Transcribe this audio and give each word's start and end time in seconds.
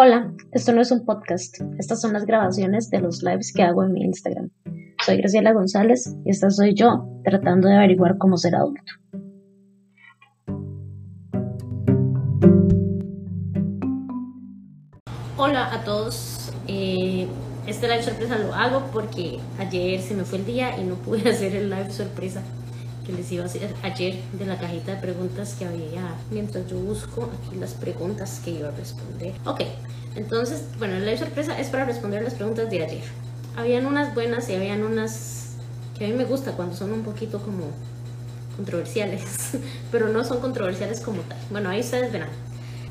Hola, 0.00 0.32
esto 0.52 0.72
no 0.72 0.80
es 0.80 0.92
un 0.92 1.04
podcast, 1.04 1.56
estas 1.76 2.00
son 2.00 2.12
las 2.12 2.24
grabaciones 2.24 2.88
de 2.88 3.00
los 3.00 3.24
lives 3.24 3.52
que 3.52 3.64
hago 3.64 3.82
en 3.82 3.92
mi 3.92 4.04
Instagram. 4.04 4.48
Soy 5.04 5.16
Graciela 5.16 5.52
González 5.52 6.14
y 6.24 6.30
esta 6.30 6.50
soy 6.50 6.72
yo 6.72 7.08
tratando 7.24 7.66
de 7.66 7.74
averiguar 7.74 8.16
cómo 8.16 8.36
ser 8.36 8.54
adulto. 8.54 8.92
Hola 15.36 15.74
a 15.74 15.82
todos, 15.84 16.52
eh, 16.68 17.26
este 17.66 17.88
live 17.88 18.04
sorpresa 18.04 18.38
lo 18.38 18.54
hago 18.54 18.84
porque 18.92 19.40
ayer 19.58 20.00
se 20.00 20.14
me 20.14 20.22
fue 20.22 20.38
el 20.38 20.46
día 20.46 20.78
y 20.78 20.84
no 20.84 20.94
pude 20.94 21.28
hacer 21.28 21.56
el 21.56 21.70
live 21.70 21.90
sorpresa 21.90 22.40
que 23.08 23.14
les 23.14 23.32
iba 23.32 23.42
a 23.42 23.46
hacer 23.46 23.74
ayer 23.82 24.20
de 24.34 24.44
la 24.44 24.58
cajita 24.58 24.94
de 24.94 25.00
preguntas 25.00 25.56
que 25.58 25.64
había 25.64 26.14
mientras 26.30 26.66
yo 26.66 26.76
busco 26.76 27.24
aquí 27.24 27.56
las 27.56 27.72
preguntas 27.72 28.42
que 28.44 28.50
iba 28.50 28.68
a 28.68 28.72
responder. 28.72 29.32
Ok, 29.46 29.62
entonces, 30.14 30.64
bueno, 30.78 30.98
la 30.98 31.16
sorpresa 31.16 31.58
es 31.58 31.68
para 31.68 31.86
responder 31.86 32.22
las 32.22 32.34
preguntas 32.34 32.68
de 32.68 32.84
ayer. 32.84 33.02
Habían 33.56 33.86
unas 33.86 34.14
buenas 34.14 34.50
y 34.50 34.54
habían 34.54 34.82
unas 34.82 35.54
que 35.98 36.04
a 36.04 36.08
mí 36.08 36.14
me 36.14 36.26
gusta 36.26 36.52
cuando 36.52 36.76
son 36.76 36.92
un 36.92 37.02
poquito 37.02 37.40
como 37.40 37.70
controversiales, 38.56 39.22
pero 39.90 40.08
no 40.08 40.22
son 40.22 40.40
controversiales 40.40 41.00
como 41.00 41.22
tal. 41.22 41.38
Bueno, 41.50 41.70
ahí 41.70 41.80
ustedes 41.80 42.12
verán. 42.12 42.28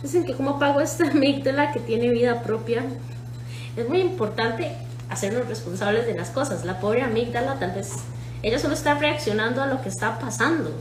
Dicen 0.01 0.25
que 0.25 0.33
como 0.33 0.57
pago 0.57 0.81
esta 0.81 1.11
amígdala 1.11 1.73
que 1.73 1.79
tiene 1.79 2.09
vida 2.09 2.41
propia, 2.41 2.83
es 3.75 3.87
muy 3.87 4.01
importante 4.01 4.71
hacernos 5.09 5.47
responsables 5.47 6.07
de 6.07 6.15
las 6.15 6.31
cosas. 6.31 6.65
La 6.65 6.79
pobre 6.79 7.03
amígdala 7.03 7.59
tal 7.59 7.73
vez 7.73 7.91
ella 8.43 8.59
solo 8.59 8.73
está 8.73 8.95
reaccionando 8.95 9.61
a 9.61 9.67
lo 9.67 9.81
que 9.81 9.89
está 9.89 10.19
pasando. 10.19 10.71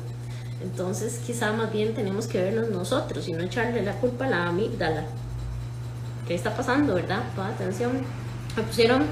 Entonces 0.62 1.20
quizá 1.26 1.52
más 1.52 1.72
bien 1.72 1.94
tenemos 1.94 2.26
que 2.26 2.42
vernos 2.42 2.70
nosotros 2.70 3.28
y 3.28 3.32
no 3.32 3.42
echarle 3.42 3.82
la 3.82 3.92
culpa 3.92 4.26
a 4.26 4.30
la 4.30 4.46
amígdala. 4.48 5.04
¿Qué 6.26 6.34
está 6.34 6.56
pasando, 6.56 6.94
verdad? 6.94 7.22
Toda 7.34 7.48
atención. 7.48 7.92
Me 8.56 8.62
pusieron 8.62 9.04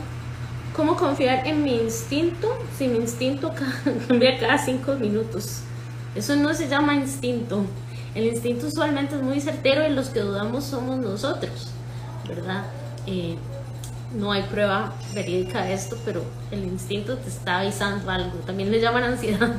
cómo 0.74 0.96
confiar 0.96 1.46
en 1.46 1.62
mi 1.62 1.76
instinto 1.76 2.58
si 2.76 2.88
mi 2.88 2.96
instinto 2.96 3.52
cambia 4.08 4.38
cada 4.38 4.58
cinco 4.58 4.94
minutos. 4.94 5.60
Eso 6.14 6.36
no 6.36 6.54
se 6.54 6.68
llama 6.68 6.94
instinto. 6.94 7.64
El 8.14 8.26
instinto 8.26 8.66
usualmente 8.66 9.16
es 9.16 9.22
muy 9.22 9.40
certero 9.40 9.86
y 9.86 9.92
los 9.92 10.08
que 10.10 10.20
dudamos 10.20 10.64
somos 10.64 10.98
nosotros, 10.98 11.68
¿verdad? 12.28 12.64
Eh, 13.06 13.36
no 14.14 14.32
hay 14.32 14.42
prueba 14.42 14.92
verídica 15.14 15.64
de 15.64 15.74
esto, 15.74 15.96
pero 16.04 16.22
el 16.50 16.64
instinto 16.64 17.16
te 17.18 17.28
está 17.28 17.60
avisando 17.60 18.10
algo. 18.10 18.38
También 18.46 18.70
le 18.70 18.80
llaman 18.80 19.04
ansiedad. 19.04 19.54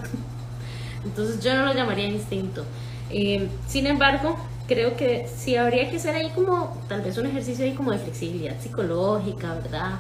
Entonces 1.06 1.44
yo 1.44 1.56
no 1.56 1.66
lo 1.66 1.74
llamaría 1.74 2.08
instinto. 2.08 2.64
Eh, 3.10 3.48
sin 3.68 3.86
embargo, 3.86 4.38
creo 4.68 4.98
que 4.98 5.28
sí 5.34 5.56
habría 5.56 5.90
que 5.90 5.98
hacer 5.98 6.16
ahí 6.16 6.32
como 6.32 6.76
tal 6.88 7.02
vez 7.02 7.18
un 7.18 7.28
ejercicio 7.28 7.66
ahí 7.66 7.74
como 7.74 7.92
de 7.92 8.00
flexibilidad 8.00 8.60
psicológica, 8.60 9.54
¿verdad? 9.56 9.92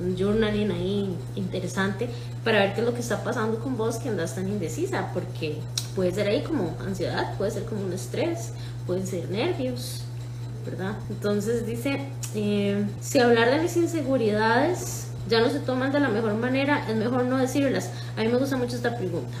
Un 0.00 0.16
journaling 0.16 0.70
ahí 0.72 1.16
interesante 1.36 2.08
para 2.44 2.60
ver 2.60 2.74
qué 2.74 2.80
es 2.80 2.86
lo 2.86 2.94
que 2.94 3.00
está 3.00 3.22
pasando 3.22 3.58
con 3.58 3.76
vos 3.76 3.96
que 3.96 4.08
andas 4.08 4.34
tan 4.34 4.48
indecisa, 4.48 5.10
porque 5.12 5.58
puede 5.94 6.12
ser 6.12 6.28
ahí 6.28 6.42
como 6.42 6.76
ansiedad, 6.80 7.36
puede 7.36 7.50
ser 7.50 7.64
como 7.64 7.82
un 7.82 7.92
estrés, 7.92 8.52
pueden 8.86 9.06
ser 9.06 9.28
nervios, 9.30 10.02
¿verdad? 10.64 10.96
Entonces 11.10 11.66
dice, 11.66 12.00
eh, 12.34 12.84
si 13.00 13.18
hablar 13.18 13.50
de 13.50 13.60
mis 13.60 13.76
inseguridades 13.76 15.08
ya 15.28 15.40
no 15.40 15.50
se 15.50 15.60
toman 15.60 15.92
de 15.92 16.00
la 16.00 16.08
mejor 16.08 16.34
manera, 16.34 16.88
es 16.88 16.96
mejor 16.96 17.24
no 17.24 17.38
decirlas. 17.38 17.90
A 18.16 18.22
mí 18.22 18.28
me 18.28 18.38
gusta 18.38 18.56
mucho 18.56 18.76
esta 18.76 18.96
pregunta. 18.96 19.36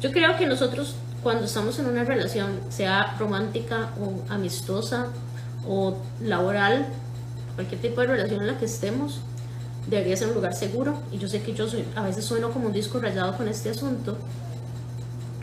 Yo 0.00 0.12
creo 0.12 0.36
que 0.36 0.46
nosotros 0.46 0.94
cuando 1.22 1.44
estamos 1.44 1.78
en 1.78 1.86
una 1.86 2.04
relación, 2.04 2.60
sea 2.70 3.16
romántica 3.18 3.90
o 4.00 4.32
amistosa 4.32 5.08
o 5.66 5.96
laboral, 6.22 6.86
cualquier 7.54 7.80
tipo 7.80 8.00
de 8.00 8.06
relación 8.06 8.40
en 8.40 8.46
la 8.46 8.58
que 8.58 8.64
estemos, 8.64 9.20
debería 9.88 10.16
ser 10.16 10.28
un 10.28 10.34
lugar 10.34 10.54
seguro. 10.54 10.94
Y 11.12 11.18
yo 11.18 11.28
sé 11.28 11.42
que 11.42 11.52
yo 11.52 11.68
soy, 11.68 11.84
a 11.94 12.02
veces 12.02 12.24
sueno 12.24 12.50
como 12.50 12.66
un 12.66 12.72
disco 12.72 12.98
rayado 13.00 13.36
con 13.36 13.48
este 13.48 13.70
asunto, 13.70 14.16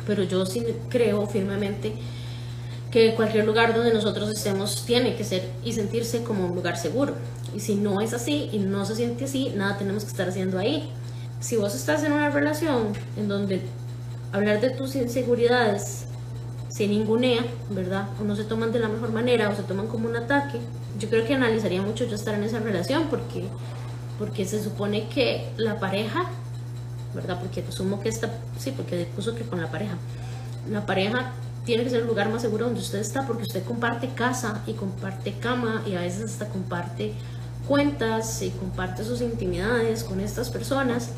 pero 0.07 0.23
yo 0.23 0.45
sí 0.45 0.65
creo 0.89 1.27
firmemente 1.27 1.93
que 2.97 3.13
cualquier 3.13 3.45
lugar 3.45 3.75
donde 3.75 3.93
nosotros 3.93 4.27
estemos 4.31 4.83
tiene 4.83 5.15
que 5.15 5.23
ser 5.23 5.47
y 5.63 5.73
sentirse 5.73 6.23
como 6.23 6.47
un 6.47 6.55
lugar 6.55 6.77
seguro. 6.77 7.13
Y 7.55 7.59
si 7.59 7.75
no 7.75 8.01
es 8.01 8.11
así 8.13 8.49
y 8.51 8.57
no 8.57 8.85
se 8.85 8.95
siente 8.95 9.25
así, 9.25 9.53
nada 9.55 9.77
tenemos 9.77 10.03
que 10.03 10.09
estar 10.09 10.27
haciendo 10.27 10.57
ahí. 10.57 10.89
Si 11.39 11.57
vos 11.57 11.75
estás 11.75 12.03
en 12.03 12.11
una 12.11 12.31
relación 12.31 12.93
en 13.15 13.27
donde 13.27 13.61
hablar 14.31 14.61
de 14.61 14.71
tus 14.71 14.95
inseguridades 14.95 16.05
se 16.69 16.87
ningunea, 16.87 17.45
¿verdad? 17.69 18.09
O 18.19 18.23
no 18.23 18.35
se 18.35 18.45
toman 18.45 18.71
de 18.71 18.79
la 18.79 18.87
mejor 18.87 19.11
manera 19.11 19.49
o 19.49 19.55
se 19.55 19.61
toman 19.61 19.85
como 19.85 20.09
un 20.09 20.15
ataque, 20.15 20.59
yo 20.99 21.07
creo 21.07 21.23
que 21.23 21.35
analizaría 21.35 21.83
mucho 21.83 22.05
yo 22.05 22.15
estar 22.15 22.33
en 22.33 22.45
esa 22.45 22.59
relación 22.59 23.09
porque, 23.11 23.45
porque 24.17 24.43
se 24.45 24.63
supone 24.63 25.07
que 25.07 25.47
la 25.57 25.79
pareja, 25.79 26.25
¿verdad? 27.13 27.39
Porque 27.39 27.63
asumo 27.69 28.01
que 28.01 28.09
está, 28.09 28.31
sí, 28.57 28.73
porque 28.75 29.07
puso 29.15 29.35
que 29.35 29.43
con 29.43 29.61
la 29.61 29.69
pareja, 29.69 29.97
la 30.71 30.87
pareja 30.87 31.31
tiene 31.67 31.83
que 31.83 31.89
ser 31.89 31.99
el 31.99 32.07
lugar 32.07 32.29
más 32.29 32.41
seguro 32.41 32.63
donde 32.63 32.79
usted 32.79 32.99
está 32.99 33.27
porque 33.27 33.43
usted 33.43 33.61
comparte 33.65 34.07
casa 34.15 34.63
y 34.65 34.71
comparte 34.71 35.33
cama 35.33 35.83
y 35.85 35.95
a 35.95 35.99
veces 35.99 36.23
hasta 36.23 36.47
comparte 36.47 37.13
cuentas 37.67 38.41
y 38.41 38.51
comparte 38.51 39.03
sus 39.03 39.19
intimidades 39.19 40.05
con 40.05 40.21
estas 40.21 40.49
personas. 40.49 41.09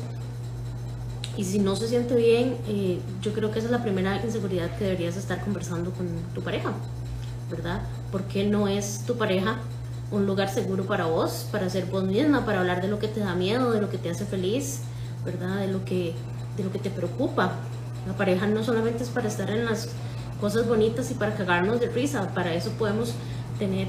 Y 1.36 1.44
si 1.44 1.60
no 1.60 1.76
se 1.76 1.86
siente 1.86 2.16
bien, 2.16 2.56
eh, 2.66 2.98
yo 3.22 3.32
creo 3.32 3.52
que 3.52 3.60
esa 3.60 3.68
es 3.68 3.70
la 3.70 3.84
primera 3.84 4.20
inseguridad 4.24 4.76
que 4.76 4.86
deberías 4.86 5.16
estar 5.16 5.40
conversando 5.40 5.92
con 5.92 6.08
tu 6.34 6.42
pareja, 6.42 6.72
¿verdad? 7.48 7.82
Porque 8.10 8.44
no 8.44 8.66
es 8.66 9.04
tu 9.06 9.16
pareja 9.16 9.56
un 10.10 10.26
lugar 10.26 10.48
seguro 10.48 10.84
para 10.84 11.06
vos, 11.06 11.46
para 11.52 11.70
ser 11.70 11.86
vos 11.86 12.02
misma, 12.02 12.44
para 12.44 12.58
hablar 12.58 12.82
de 12.82 12.88
lo 12.88 12.98
que 12.98 13.06
te 13.06 13.20
da 13.20 13.36
miedo, 13.36 13.70
de 13.70 13.80
lo 13.80 13.88
que 13.88 13.98
te 13.98 14.10
hace 14.10 14.24
feliz, 14.24 14.80
¿verdad? 15.24 15.60
De 15.60 15.68
lo 15.68 15.84
que, 15.84 16.12
de 16.56 16.64
lo 16.64 16.72
que 16.72 16.80
te 16.80 16.90
preocupa. 16.90 17.52
La 18.08 18.14
pareja 18.14 18.48
no 18.48 18.64
solamente 18.64 19.04
es 19.04 19.10
para 19.10 19.28
estar 19.28 19.48
en 19.50 19.64
las 19.64 19.90
cosas 20.40 20.66
bonitas 20.66 21.10
y 21.10 21.14
para 21.14 21.34
cagarnos 21.34 21.80
de 21.80 21.88
risa. 21.88 22.28
Para 22.34 22.54
eso 22.54 22.70
podemos 22.72 23.14
tener 23.58 23.88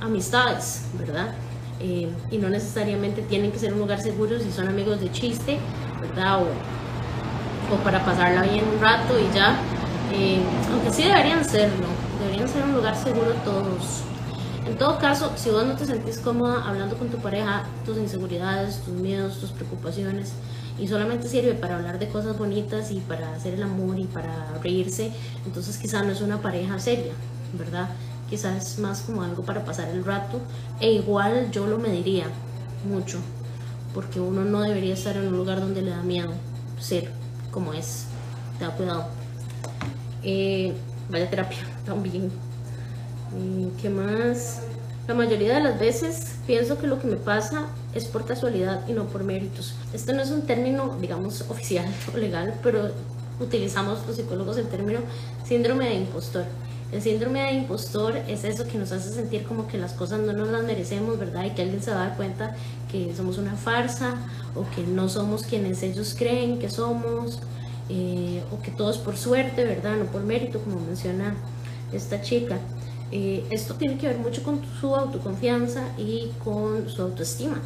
amistades, 0.00 0.84
¿verdad? 0.98 1.34
Eh, 1.80 2.08
y 2.30 2.38
no 2.38 2.48
necesariamente 2.48 3.22
tienen 3.22 3.52
que 3.52 3.58
ser 3.58 3.72
un 3.72 3.78
lugar 3.80 4.00
seguro 4.00 4.38
si 4.38 4.50
son 4.52 4.68
amigos 4.68 5.00
de 5.00 5.10
chiste, 5.10 5.58
¿verdad? 6.00 6.42
O, 6.42 6.46
o 7.74 7.76
para 7.84 8.04
pasarla 8.04 8.42
bien 8.42 8.64
un 8.64 8.80
rato 8.80 9.18
y 9.18 9.34
ya. 9.34 9.58
Eh, 10.12 10.40
aunque 10.72 10.90
sí 10.90 11.02
deberían 11.02 11.44
serlo, 11.44 11.86
deberían 12.20 12.48
ser 12.48 12.64
un 12.64 12.74
lugar 12.74 12.96
seguro 12.96 13.32
todos. 13.44 14.02
En 14.66 14.76
todo 14.76 14.98
caso, 14.98 15.32
si 15.36 15.50
vos 15.50 15.66
no 15.66 15.74
te 15.74 15.86
sentís 15.86 16.18
cómoda 16.18 16.62
hablando 16.66 16.96
con 16.96 17.08
tu 17.08 17.18
pareja, 17.18 17.64
tus 17.86 17.96
inseguridades, 17.96 18.80
tus 18.84 18.94
miedos, 18.94 19.38
tus 19.38 19.50
preocupaciones, 19.50 20.32
y 20.78 20.88
solamente 20.88 21.28
sirve 21.28 21.54
para 21.54 21.76
hablar 21.76 21.98
de 21.98 22.08
cosas 22.08 22.38
bonitas 22.38 22.90
y 22.90 23.00
para 23.00 23.34
hacer 23.34 23.54
el 23.54 23.62
amor 23.62 23.98
y 23.98 24.04
para 24.04 24.52
reírse, 24.62 25.12
entonces 25.44 25.76
quizá 25.78 26.02
no 26.02 26.12
es 26.12 26.20
una 26.20 26.40
pareja 26.40 26.78
seria, 26.78 27.12
¿verdad? 27.58 27.88
Quizás 28.30 28.72
es 28.72 28.78
más 28.78 29.00
como 29.00 29.22
algo 29.22 29.42
para 29.42 29.64
pasar 29.64 29.88
el 29.88 30.04
rato 30.04 30.40
e 30.80 30.92
igual 30.92 31.50
yo 31.50 31.66
lo 31.66 31.78
mediría 31.78 32.26
mucho, 32.88 33.18
porque 33.94 34.20
uno 34.20 34.44
no 34.44 34.60
debería 34.60 34.94
estar 34.94 35.16
en 35.16 35.28
un 35.28 35.36
lugar 35.36 35.60
donde 35.60 35.82
le 35.82 35.90
da 35.90 36.02
miedo 36.02 36.32
ser 36.78 37.10
como 37.50 37.72
es, 37.72 38.04
da 38.60 38.70
cuidado. 38.70 39.06
Eh, 40.22 40.74
vaya 41.10 41.28
terapia 41.28 41.58
también. 41.86 42.30
Eh, 43.36 43.68
¿Qué 43.80 43.90
más? 43.90 44.62
La 45.06 45.14
mayoría 45.14 45.54
de 45.54 45.62
las 45.62 45.80
veces 45.80 46.36
pienso 46.46 46.78
que 46.78 46.86
lo 46.86 47.00
que 47.00 47.06
me 47.06 47.16
pasa 47.16 47.66
es 47.94 48.04
por 48.06 48.24
casualidad 48.24 48.86
y 48.88 48.92
no 48.92 49.04
por 49.04 49.24
méritos. 49.24 49.74
Este 49.92 50.12
no 50.12 50.22
es 50.22 50.30
un 50.30 50.42
término, 50.42 50.96
digamos, 51.00 51.42
oficial 51.48 51.86
o 52.14 52.16
legal, 52.16 52.54
pero 52.62 52.90
utilizamos 53.40 54.06
los 54.06 54.16
psicólogos 54.16 54.56
el 54.58 54.68
término 54.68 55.00
síndrome 55.46 55.88
de 55.88 55.94
impostor. 55.94 56.44
El 56.90 57.02
síndrome 57.02 57.42
de 57.42 57.52
impostor 57.52 58.16
es 58.28 58.44
eso 58.44 58.66
que 58.66 58.78
nos 58.78 58.92
hace 58.92 59.10
sentir 59.10 59.44
como 59.44 59.68
que 59.68 59.76
las 59.76 59.92
cosas 59.92 60.20
no 60.20 60.32
nos 60.32 60.48
las 60.48 60.64
merecemos, 60.64 61.18
¿verdad? 61.18 61.44
Y 61.44 61.50
que 61.50 61.62
alguien 61.62 61.82
se 61.82 61.90
va 61.90 62.02
a 62.02 62.08
dar 62.08 62.16
cuenta 62.16 62.56
que 62.90 63.14
somos 63.14 63.36
una 63.36 63.56
farsa 63.56 64.14
o 64.54 64.64
que 64.74 64.82
no 64.82 65.10
somos 65.10 65.42
quienes 65.42 65.82
ellos 65.82 66.14
creen 66.18 66.58
que 66.58 66.70
somos, 66.70 67.40
eh, 67.90 68.42
o 68.50 68.62
que 68.62 68.70
todo 68.70 68.90
es 68.90 68.96
por 68.96 69.18
suerte, 69.18 69.64
¿verdad? 69.64 69.96
No 69.96 70.06
por 70.06 70.22
mérito, 70.22 70.60
como 70.60 70.80
menciona 70.80 71.34
esta 71.92 72.22
chica. 72.22 72.58
Eh, 73.10 73.44
esto 73.50 73.74
tiene 73.74 73.96
que 73.96 74.08
ver 74.08 74.18
mucho 74.18 74.42
con 74.42 74.60
su 74.80 74.94
autoconfianza 74.94 75.82
y 75.96 76.30
con 76.42 76.88
su 76.88 77.02
autoestima. 77.02 77.60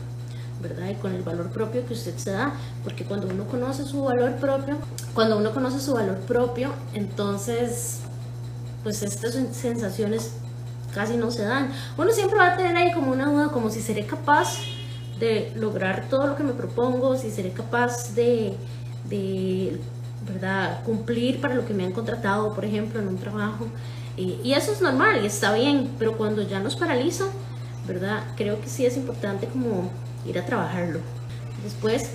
¿Verdad? 0.61 0.91
Y 0.91 0.95
con 0.95 1.13
el 1.13 1.23
valor 1.23 1.51
propio 1.51 1.87
que 1.87 1.95
usted 1.95 2.17
se 2.17 2.31
da, 2.31 2.53
porque 2.85 3.05
cuando 3.05 3.29
uno 3.29 3.45
conoce 3.47 3.85
su 3.85 4.03
valor 4.05 4.37
propio, 4.37 4.77
cuando 5.15 5.37
uno 5.37 5.53
conoce 5.53 5.81
su 5.81 5.95
valor 5.95 6.19
propio, 6.19 6.71
entonces, 6.95 8.01
pues 8.83 9.03
estas 9.03 9.35
sensaciones 9.53 10.33
casi 10.95 11.17
no 11.17 11.31
se 11.31 11.45
dan. 11.45 11.73
Uno 11.97 12.13
siempre 12.13 12.39
va 12.39 12.53
a 12.53 12.57
tener 12.57 12.77
ahí 12.77 12.93
como 12.93 13.13
una 13.13 13.31
duda, 13.31 13.49
como 13.49 13.71
si 13.71 13.81
seré 13.81 14.07
capaz 14.07 14.59
de 15.19 15.53
lograr 15.57 16.07
todo 16.09 16.27
lo 16.27 16.37
que 16.37 16.43
me 16.43 16.53
propongo, 16.53 17.17
si 17.17 17.31
seré 17.31 17.51
capaz 17.51 18.15
de, 18.15 18.57
¿verdad? 20.27 20.83
cumplir 20.85 21.41
para 21.41 21.55
lo 21.55 21.67
que 21.67 21.75
me 21.75 21.85
han 21.85 21.93
contratado, 21.93 22.55
por 22.55 22.65
ejemplo, 22.65 23.01
en 23.01 23.09
un 23.09 23.19
trabajo. 23.19 23.67
Y, 24.17 24.39
y 24.45 24.53
eso 24.53 24.73
es 24.73 24.81
normal 24.81 25.23
y 25.23 25.27
está 25.27 25.55
bien, 25.55 25.91
pero 25.99 26.17
cuando 26.17 26.43
ya 26.43 26.61
nos 26.61 26.77
paraliza, 26.77 27.25
¿verdad? 27.87 28.25
Creo 28.37 28.61
que 28.61 28.69
sí 28.69 28.85
es 28.85 28.97
importante 28.97 29.47
como 29.47 29.91
ir 30.27 30.39
a 30.39 30.45
trabajarlo. 30.45 31.01
Después, 31.65 32.11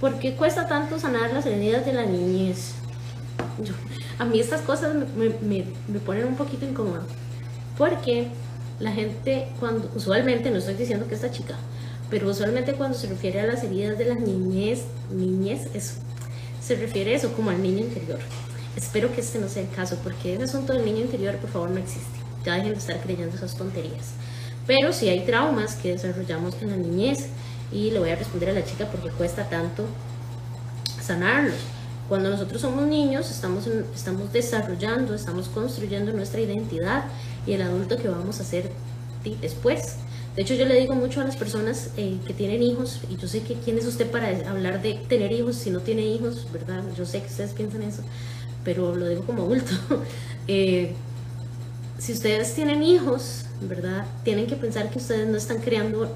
¿por 0.00 0.18
qué 0.18 0.34
cuesta 0.34 0.66
tanto 0.66 0.98
sanar 0.98 1.32
las 1.32 1.46
heridas 1.46 1.84
de 1.86 1.92
la 1.92 2.06
niñez? 2.06 2.74
a 4.18 4.24
mí 4.26 4.38
estas 4.38 4.60
cosas 4.60 4.94
me, 4.94 5.30
me, 5.40 5.64
me 5.88 5.98
ponen 5.98 6.26
un 6.26 6.36
poquito 6.36 6.66
incómoda. 6.66 7.02
Porque 7.78 8.28
la 8.78 8.92
gente, 8.92 9.48
cuando 9.58 9.90
usualmente, 9.94 10.50
no 10.50 10.58
estoy 10.58 10.74
diciendo 10.74 11.06
que 11.08 11.14
esta 11.14 11.30
chica, 11.30 11.54
pero 12.10 12.28
usualmente 12.28 12.74
cuando 12.74 12.98
se 12.98 13.06
refiere 13.06 13.40
a 13.40 13.46
las 13.46 13.64
heridas 13.64 13.96
de 13.96 14.04
la 14.04 14.14
niñez, 14.14 14.82
niñez, 15.10 15.68
eso, 15.72 15.94
se 16.60 16.76
refiere 16.76 17.14
eso 17.14 17.32
como 17.32 17.50
al 17.50 17.62
niño 17.62 17.78
interior. 17.78 18.18
Espero 18.76 19.12
que 19.14 19.20
este 19.22 19.38
no 19.38 19.48
sea 19.48 19.62
el 19.62 19.70
caso, 19.70 19.96
porque 20.02 20.34
ese 20.34 20.44
asunto 20.44 20.72
del 20.72 20.84
niño 20.84 21.00
interior, 21.00 21.36
por 21.36 21.50
favor, 21.50 21.70
no 21.70 21.78
existe. 21.78 22.20
Ya 22.44 22.54
dejen 22.54 22.72
de 22.72 22.78
estar 22.78 23.00
creyendo 23.00 23.36
esas 23.36 23.56
tonterías. 23.56 24.12
Pero 24.66 24.92
si 24.92 25.08
hay 25.08 25.24
traumas 25.24 25.74
que 25.74 25.92
desarrollamos 25.92 26.54
en 26.62 26.70
la 26.70 26.76
niñez, 26.76 27.28
y 27.72 27.90
le 27.90 27.98
voy 27.98 28.10
a 28.10 28.16
responder 28.16 28.50
a 28.50 28.52
la 28.52 28.64
chica 28.64 28.86
porque 28.90 29.10
cuesta 29.10 29.48
tanto 29.48 29.84
sanarlos. 31.00 31.54
Cuando 32.08 32.30
nosotros 32.30 32.60
somos 32.60 32.86
niños, 32.86 33.30
estamos, 33.30 33.68
estamos 33.94 34.32
desarrollando, 34.32 35.14
estamos 35.14 35.48
construyendo 35.48 36.12
nuestra 36.12 36.40
identidad 36.40 37.04
y 37.46 37.52
el 37.52 37.62
adulto 37.62 37.96
que 37.96 38.08
vamos 38.08 38.40
a 38.40 38.44
ser 38.44 38.70
después. 39.40 39.96
De 40.34 40.42
hecho, 40.42 40.54
yo 40.54 40.64
le 40.64 40.80
digo 40.80 40.94
mucho 40.94 41.20
a 41.20 41.24
las 41.24 41.36
personas 41.36 41.90
eh, 41.96 42.18
que 42.26 42.34
tienen 42.34 42.62
hijos, 42.62 43.00
y 43.08 43.16
yo 43.16 43.28
sé 43.28 43.42
que 43.42 43.54
quién 43.54 43.78
es 43.78 43.86
usted 43.86 44.10
para 44.10 44.28
hablar 44.48 44.82
de 44.82 44.94
tener 45.08 45.32
hijos 45.32 45.56
si 45.56 45.70
no 45.70 45.80
tiene 45.80 46.02
hijos, 46.02 46.46
¿verdad? 46.52 46.82
Yo 46.96 47.04
sé 47.04 47.20
que 47.20 47.26
ustedes 47.26 47.52
piensan 47.52 47.82
eso, 47.82 48.02
pero 48.64 48.94
lo 48.94 49.08
digo 49.08 49.24
como 49.24 49.42
adulto. 49.42 49.72
Eh, 50.52 50.94
si 52.00 52.14
ustedes 52.14 52.54
tienen 52.54 52.82
hijos, 52.82 53.44
¿verdad? 53.60 54.06
Tienen 54.24 54.46
que 54.46 54.56
pensar 54.56 54.88
que 54.88 54.98
ustedes 54.98 55.28
no 55.28 55.36
están 55.36 55.58
creando 55.58 56.10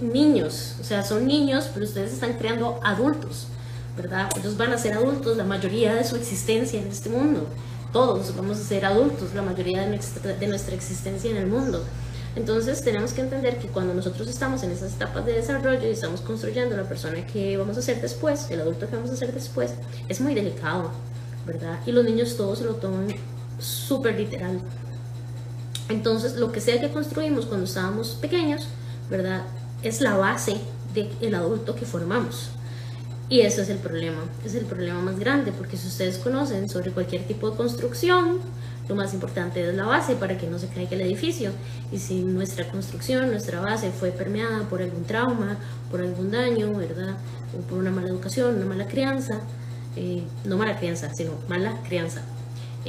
niños, 0.00 0.76
o 0.80 0.84
sea, 0.84 1.04
son 1.04 1.26
niños, 1.26 1.68
pero 1.74 1.84
ustedes 1.84 2.12
están 2.12 2.34
creando 2.34 2.78
adultos, 2.84 3.48
¿verdad? 3.96 4.30
Ellos 4.38 4.56
van 4.56 4.72
a 4.72 4.78
ser 4.78 4.92
adultos 4.94 5.36
la 5.36 5.42
mayoría 5.42 5.94
de 5.94 6.04
su 6.04 6.14
existencia 6.14 6.80
en 6.80 6.86
este 6.86 7.10
mundo. 7.10 7.44
Todos 7.92 8.36
vamos 8.36 8.60
a 8.60 8.62
ser 8.62 8.84
adultos 8.84 9.34
la 9.34 9.42
mayoría 9.42 9.82
de 9.82 9.88
nuestra, 9.88 10.34
de 10.34 10.46
nuestra 10.46 10.76
existencia 10.76 11.28
en 11.28 11.38
el 11.38 11.48
mundo. 11.48 11.82
Entonces 12.36 12.84
tenemos 12.84 13.12
que 13.12 13.22
entender 13.22 13.58
que 13.58 13.66
cuando 13.66 13.94
nosotros 13.94 14.28
estamos 14.28 14.62
en 14.62 14.70
esas 14.70 14.94
etapas 14.94 15.26
de 15.26 15.32
desarrollo 15.32 15.88
y 15.88 15.90
estamos 15.90 16.20
construyendo 16.20 16.76
la 16.76 16.84
persona 16.84 17.26
que 17.26 17.56
vamos 17.56 17.76
a 17.78 17.82
ser 17.82 18.00
después, 18.00 18.48
el 18.50 18.60
adulto 18.60 18.88
que 18.88 18.94
vamos 18.94 19.10
a 19.10 19.16
ser 19.16 19.34
después, 19.34 19.72
es 20.08 20.20
muy 20.20 20.34
delicado, 20.34 20.92
¿verdad? 21.44 21.80
Y 21.84 21.90
los 21.90 22.04
niños 22.04 22.36
todos 22.36 22.60
lo 22.60 22.74
toman 22.74 23.08
súper 23.58 24.16
literal. 24.16 24.60
Entonces, 25.88 26.36
lo 26.36 26.52
que 26.52 26.60
sea 26.60 26.80
que 26.80 26.90
construimos 26.90 27.46
cuando 27.46 27.66
estábamos 27.66 28.10
pequeños, 28.20 28.68
¿verdad? 29.10 29.42
Es 29.82 30.00
la 30.00 30.16
base 30.16 30.56
del 30.94 31.34
adulto 31.34 31.74
que 31.74 31.86
formamos. 31.86 32.50
Y 33.30 33.40
ese 33.40 33.62
es 33.62 33.68
el 33.68 33.78
problema, 33.78 34.22
es 34.44 34.54
el 34.54 34.64
problema 34.64 35.00
más 35.00 35.18
grande, 35.18 35.52
porque 35.52 35.76
si 35.76 35.86
ustedes 35.88 36.18
conocen 36.18 36.68
sobre 36.68 36.92
cualquier 36.92 37.26
tipo 37.26 37.50
de 37.50 37.56
construcción, 37.56 38.38
lo 38.88 38.94
más 38.94 39.12
importante 39.12 39.68
es 39.68 39.74
la 39.74 39.84
base 39.84 40.14
para 40.14 40.38
que 40.38 40.46
no 40.46 40.58
se 40.58 40.68
caiga 40.68 40.92
el 40.92 41.02
edificio. 41.02 41.50
Y 41.92 41.98
si 41.98 42.22
nuestra 42.22 42.66
construcción, 42.68 43.30
nuestra 43.30 43.60
base 43.60 43.90
fue 43.90 44.12
permeada 44.12 44.66
por 44.68 44.80
algún 44.80 45.04
trauma, 45.04 45.58
por 45.90 46.00
algún 46.00 46.30
daño, 46.30 46.74
¿verdad? 46.74 47.16
O 47.56 47.60
por 47.62 47.78
una 47.78 47.90
mala 47.90 48.08
educación, 48.08 48.56
una 48.56 48.64
mala 48.64 48.86
crianza, 48.86 49.40
eh, 49.94 50.22
no 50.46 50.56
mala 50.56 50.78
crianza, 50.78 51.12
sino 51.12 51.32
mala 51.48 51.82
crianza. 51.86 52.22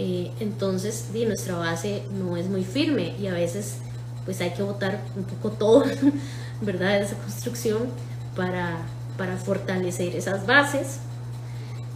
Eh, 0.02 0.32
entonces, 0.40 1.12
di, 1.12 1.26
nuestra 1.26 1.58
base 1.58 2.04
no 2.10 2.38
es 2.38 2.48
muy 2.48 2.64
firme 2.64 3.18
y 3.20 3.28
a 3.28 3.34
veces 3.34 3.80
pues 4.24 4.40
hay 4.40 4.52
que 4.52 4.64
botar 4.64 5.02
un 5.18 5.26
poco 5.26 5.52
todo, 5.52 5.84
¿verdad? 6.62 7.02
Esa 7.02 7.18
construcción 7.18 7.90
para, 8.34 8.78
para 9.18 9.36
fortalecer 9.36 10.16
esas 10.16 10.48
bases 10.48 11.00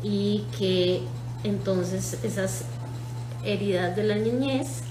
y 0.04 0.44
que 0.60 1.04
entonces 1.46 2.18
esas 2.24 2.66
heridas 3.46 3.96
de 3.96 4.04
la 4.04 4.16
niñez 4.16 4.82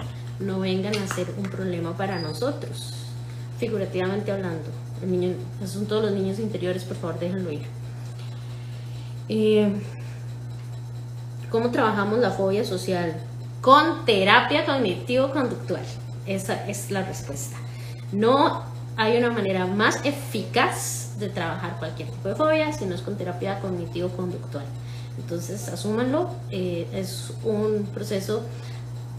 no 0.41 0.61
vengan 0.61 0.97
a 0.97 1.06
ser 1.06 1.35
un 1.37 1.44
problema 1.44 1.94
para 1.94 2.19
nosotros, 2.19 2.94
figurativamente 3.59 4.32
hablando. 4.32 4.70
El 5.03 5.11
niño, 5.11 5.35
son 5.67 5.85
todos 5.85 6.05
los 6.05 6.12
niños 6.12 6.38
interiores, 6.38 6.85
por 6.85 6.97
favor, 6.97 7.19
déjenlo 7.19 7.53
ir. 7.53 7.67
Eh, 9.29 9.70
¿Cómo 11.52 11.70
trabajamos 11.70 12.19
la 12.19 12.31
fobia 12.31 12.64
social? 12.64 13.14
Con 13.60 14.06
terapia 14.06 14.64
cognitivo-conductual. 14.64 15.82
Esa 16.26 16.66
es 16.66 16.90
la 16.90 17.02
respuesta. 17.02 17.58
No 18.10 18.62
hay 18.96 19.19
una 19.19 19.31
manera 19.31 19.66
más 19.66 20.00
eficaz 20.02 21.19
de 21.19 21.28
trabajar 21.28 21.76
cualquier 21.78 22.08
tipo 22.08 22.31
de 22.31 22.37
fobia 22.37 22.72
si 22.72 22.87
no 22.87 22.94
es 22.94 23.02
con 23.02 23.19
terapia 23.19 23.60
cognitivo-conductual. 23.60 24.64
Entonces, 25.19 25.69
asúmanlo, 25.69 26.31
eh, 26.50 26.88
es 26.94 27.34
un 27.44 27.87
proceso 27.93 28.44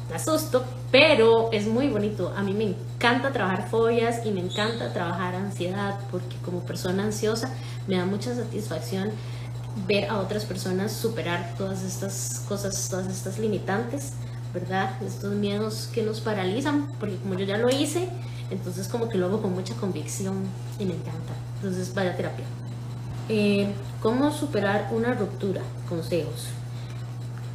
de 0.10 0.16
asusto, 0.16 0.64
pero 0.92 1.52
es 1.52 1.68
muy 1.68 1.88
bonito. 1.90 2.34
A 2.36 2.42
mí 2.42 2.56
me 2.56 2.64
encanta 2.64 3.32
trabajar 3.32 3.70
fobias 3.70 4.26
y 4.26 4.32
me 4.32 4.40
encanta 4.40 4.92
trabajar 4.92 5.36
ansiedad, 5.36 6.00
porque 6.10 6.36
como 6.44 6.62
persona 6.62 7.04
ansiosa 7.04 7.54
me 7.88 7.98
da 7.98 8.06
mucha 8.06 8.34
satisfacción 8.34 9.12
ver 9.88 10.10
a 10.10 10.20
otras 10.20 10.46
personas 10.46 10.92
superar 10.92 11.56
todas 11.58 11.84
estas 11.84 12.44
cosas, 12.48 12.88
todas 12.90 13.08
estas 13.08 13.40
limitantes, 13.40 14.14
¿verdad? 14.54 15.02
Estos 15.02 15.34
miedos 15.34 15.90
que 15.94 16.04
nos 16.04 16.22
paralizan, 16.22 16.92
porque 17.00 17.18
como 17.18 17.36
yo 17.36 17.46
ya 17.46 17.58
lo 17.58 17.70
hice, 17.70 18.08
entonces 18.52 18.88
como 18.88 19.10
que 19.10 19.18
lo 19.18 19.28
hago 19.28 19.42
con 19.42 19.54
mucha 19.54 19.74
convicción 19.76 20.44
y 20.80 20.86
me 20.86 20.94
encanta. 20.94 21.34
Entonces 21.56 21.94
vaya 21.94 22.16
terapia. 22.16 22.46
Eh, 23.30 23.74
¿Cómo 24.02 24.32
superar 24.32 24.90
una 24.92 25.14
ruptura? 25.14 25.62
Consejos. 25.88 26.48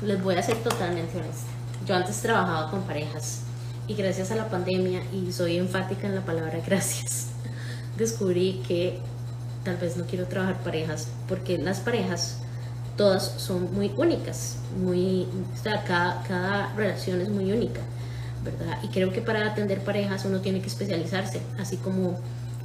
Les 0.02 0.22
voy 0.22 0.36
a 0.36 0.42
ser 0.42 0.56
totalmente 0.62 1.18
honesta. 1.18 1.50
Yo 1.86 1.94
antes 1.94 2.20
trabajaba 2.20 2.70
con 2.70 2.82
parejas 2.82 3.42
y 3.88 3.94
gracias 3.94 4.30
a 4.30 4.36
la 4.36 4.48
pandemia, 4.48 5.02
y 5.12 5.32
soy 5.32 5.56
enfática 5.56 6.06
en 6.06 6.14
la 6.14 6.20
palabra 6.20 6.60
gracias, 6.66 7.28
descubrí 7.96 8.62
que 8.68 9.00
tal 9.64 9.76
vez 9.76 9.96
no 9.96 10.04
quiero 10.04 10.26
trabajar 10.26 10.58
parejas 10.62 11.08
porque 11.28 11.58
las 11.58 11.80
parejas 11.80 12.38
todas 12.96 13.24
son 13.36 13.72
muy 13.74 13.92
únicas, 13.96 14.56
muy, 14.82 15.26
cada, 15.86 16.22
cada 16.22 16.72
relación 16.74 17.20
es 17.20 17.28
muy 17.28 17.52
única, 17.52 17.80
¿verdad? 18.44 18.78
Y 18.82 18.88
creo 18.88 19.12
que 19.12 19.20
para 19.20 19.46
atender 19.46 19.80
parejas 19.80 20.24
uno 20.24 20.40
tiene 20.40 20.60
que 20.60 20.66
especializarse, 20.66 21.40
así 21.58 21.76
como 21.76 22.18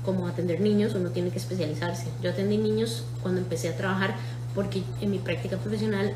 como 0.03 0.27
atender 0.27 0.59
niños, 0.59 0.93
uno 0.95 1.09
tiene 1.09 1.29
que 1.29 1.37
especializarse. 1.37 2.07
Yo 2.21 2.29
atendí 2.29 2.57
niños 2.57 3.03
cuando 3.21 3.41
empecé 3.41 3.69
a 3.69 3.77
trabajar 3.77 4.15
porque 4.53 4.83
en 5.01 5.11
mi 5.11 5.17
práctica 5.17 5.57
profesional 5.57 6.11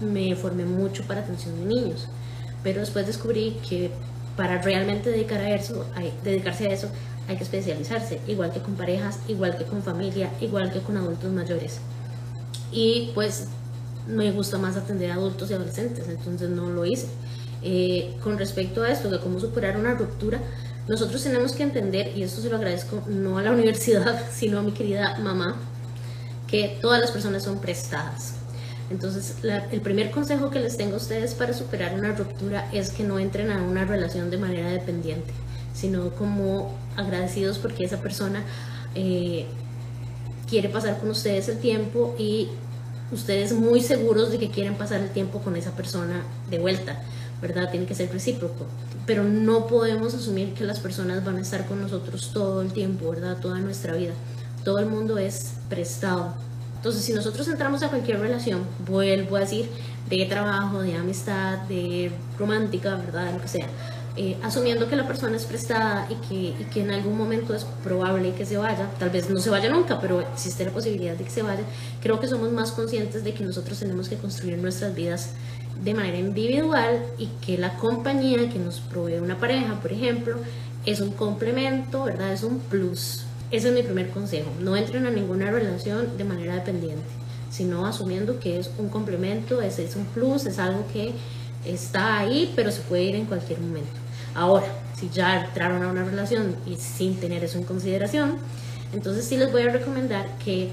me 0.00 0.34
formé 0.36 0.64
mucho 0.64 1.04
para 1.04 1.20
atención 1.20 1.58
de 1.58 1.64
niños, 1.64 2.08
pero 2.62 2.80
después 2.80 3.06
descubrí 3.06 3.56
que 3.68 3.90
para 4.36 4.60
realmente 4.62 5.10
dedicar 5.10 5.40
a 5.40 5.54
eso, 5.54 5.84
dedicarse 6.24 6.68
a 6.68 6.72
eso 6.72 6.88
hay 7.28 7.36
que 7.36 7.44
especializarse, 7.44 8.20
igual 8.26 8.52
que 8.52 8.60
con 8.60 8.74
parejas, 8.74 9.18
igual 9.28 9.56
que 9.56 9.64
con 9.64 9.82
familia, 9.82 10.30
igual 10.40 10.72
que 10.72 10.80
con 10.80 10.96
adultos 10.96 11.30
mayores. 11.32 11.78
Y 12.72 13.10
pues 13.14 13.46
me 14.06 14.30
gusta 14.32 14.58
más 14.58 14.76
atender 14.76 15.10
a 15.10 15.14
adultos 15.14 15.50
y 15.50 15.54
adolescentes, 15.54 16.08
entonces 16.08 16.50
no 16.50 16.70
lo 16.70 16.84
hice. 16.84 17.06
Eh, 17.62 18.16
con 18.22 18.38
respecto 18.38 18.82
a 18.82 18.90
esto, 18.90 19.08
de 19.08 19.20
cómo 19.20 19.38
superar 19.38 19.76
una 19.76 19.94
ruptura, 19.94 20.40
nosotros 20.88 21.22
tenemos 21.22 21.52
que 21.52 21.62
entender, 21.62 22.16
y 22.16 22.24
esto 22.24 22.40
se 22.40 22.50
lo 22.50 22.56
agradezco 22.56 23.02
no 23.08 23.38
a 23.38 23.42
la 23.42 23.50
universidad, 23.52 24.20
sino 24.32 24.58
a 24.58 24.62
mi 24.62 24.72
querida 24.72 25.18
mamá, 25.20 25.56
que 26.48 26.78
todas 26.80 27.00
las 27.00 27.10
personas 27.12 27.44
son 27.44 27.60
prestadas. 27.60 28.34
Entonces, 28.90 29.36
el 29.42 29.80
primer 29.80 30.10
consejo 30.10 30.50
que 30.50 30.60
les 30.60 30.76
tengo 30.76 30.94
a 30.94 30.96
ustedes 30.96 31.34
para 31.34 31.54
superar 31.54 31.94
una 31.94 32.12
ruptura 32.14 32.68
es 32.72 32.90
que 32.90 33.04
no 33.04 33.18
entren 33.18 33.50
a 33.50 33.62
una 33.62 33.86
relación 33.86 34.30
de 34.30 34.36
manera 34.36 34.68
dependiente, 34.68 35.32
sino 35.72 36.10
como 36.10 36.74
agradecidos 36.96 37.58
porque 37.58 37.84
esa 37.84 38.00
persona 38.00 38.44
eh, 38.94 39.46
quiere 40.48 40.68
pasar 40.68 40.98
con 40.98 41.10
ustedes 41.10 41.48
el 41.48 41.58
tiempo 41.58 42.14
y 42.18 42.48
ustedes 43.10 43.52
muy 43.52 43.80
seguros 43.80 44.30
de 44.30 44.38
que 44.38 44.50
quieren 44.50 44.74
pasar 44.74 45.00
el 45.00 45.10
tiempo 45.10 45.40
con 45.40 45.56
esa 45.56 45.72
persona 45.72 46.24
de 46.50 46.58
vuelta, 46.58 47.00
¿verdad? 47.40 47.70
Tiene 47.70 47.86
que 47.86 47.94
ser 47.94 48.10
recíproco 48.12 48.66
pero 49.06 49.24
no 49.24 49.66
podemos 49.66 50.14
asumir 50.14 50.54
que 50.54 50.64
las 50.64 50.80
personas 50.80 51.24
van 51.24 51.36
a 51.36 51.40
estar 51.40 51.66
con 51.66 51.80
nosotros 51.80 52.30
todo 52.32 52.62
el 52.62 52.72
tiempo, 52.72 53.10
¿verdad? 53.10 53.38
Toda 53.40 53.58
nuestra 53.58 53.96
vida. 53.96 54.12
Todo 54.64 54.78
el 54.78 54.86
mundo 54.86 55.18
es 55.18 55.54
prestado. 55.68 56.34
Entonces, 56.76 57.04
si 57.04 57.12
nosotros 57.12 57.48
entramos 57.48 57.82
a 57.82 57.88
cualquier 57.88 58.20
relación, 58.20 58.62
vuelvo 58.86 59.36
a 59.36 59.40
decir, 59.40 59.68
de 60.08 60.24
trabajo, 60.26 60.82
de 60.82 60.96
amistad, 60.96 61.58
de 61.68 62.12
romántica, 62.38 62.96
¿verdad? 62.96 63.32
Lo 63.32 63.40
que 63.40 63.48
sea, 63.48 63.66
eh, 64.14 64.36
asumiendo 64.42 64.88
que 64.88 64.96
la 64.96 65.06
persona 65.06 65.36
es 65.36 65.46
prestada 65.46 66.06
y 66.10 66.52
que, 66.70 66.80
en 66.80 66.90
algún 66.90 67.16
momento 67.16 67.54
es 67.54 67.64
probable 67.82 68.34
que 68.34 68.44
se 68.44 68.58
vaya, 68.58 68.90
tal 68.98 69.08
vez 69.08 69.30
no 69.30 69.40
se 69.40 69.48
vaya 69.48 69.70
nunca, 69.70 70.00
pero 70.00 70.20
existe 70.20 70.66
la 70.66 70.70
posibilidad 70.70 71.16
de 71.16 71.24
que 71.24 71.30
se 71.30 71.40
vaya, 71.40 71.62
creo 72.02 72.20
que 72.20 72.28
somos 72.28 72.52
más 72.52 72.72
conscientes 72.72 73.24
de 73.24 73.32
que 73.32 73.42
nosotros 73.42 73.78
tenemos 73.78 74.10
que 74.10 74.16
construir 74.16 74.58
nuestras 74.58 74.94
vidas 74.94 75.30
de 75.82 75.94
manera 75.94 76.18
individual 76.18 77.06
y 77.16 77.28
que 77.44 77.56
la 77.56 77.78
compañía 77.78 78.50
que 78.50 78.58
nos 78.58 78.80
provee 78.80 79.18
una 79.18 79.38
pareja, 79.38 79.80
por 79.80 79.92
ejemplo, 79.92 80.36
es 80.84 81.00
un 81.00 81.12
complemento, 81.12 82.04
¿verdad? 82.04 82.34
Es 82.34 82.42
un 82.42 82.58
plus. 82.58 83.24
Ese 83.50 83.68
es 83.68 83.74
mi 83.74 83.82
primer 83.82 84.10
consejo. 84.10 84.50
No 84.60 84.76
entren 84.76 85.06
a 85.06 85.10
ninguna 85.10 85.50
relación 85.50 86.18
de 86.18 86.24
manera 86.24 86.54
dependiente, 86.54 87.02
sino 87.50 87.86
asumiendo 87.86 88.38
que 88.38 88.58
es 88.58 88.70
un 88.78 88.90
complemento, 88.90 89.62
es 89.62 89.96
un 89.96 90.04
plus, 90.04 90.44
es 90.44 90.58
algo 90.58 90.84
que 90.92 91.12
está 91.64 92.18
ahí, 92.18 92.52
pero 92.54 92.70
se 92.70 92.82
puede 92.82 93.04
ir 93.04 93.14
en 93.14 93.24
cualquier 93.24 93.58
momento. 93.60 94.01
Ahora, 94.34 94.66
si 94.98 95.08
ya 95.10 95.44
entraron 95.44 95.82
a 95.82 95.88
una 95.88 96.04
relación 96.04 96.56
y 96.66 96.76
sin 96.76 97.18
tener 97.18 97.44
eso 97.44 97.58
en 97.58 97.64
consideración, 97.64 98.36
entonces 98.92 99.24
sí 99.24 99.36
les 99.36 99.50
voy 99.52 99.62
a 99.62 99.72
recomendar 99.72 100.26
que 100.38 100.70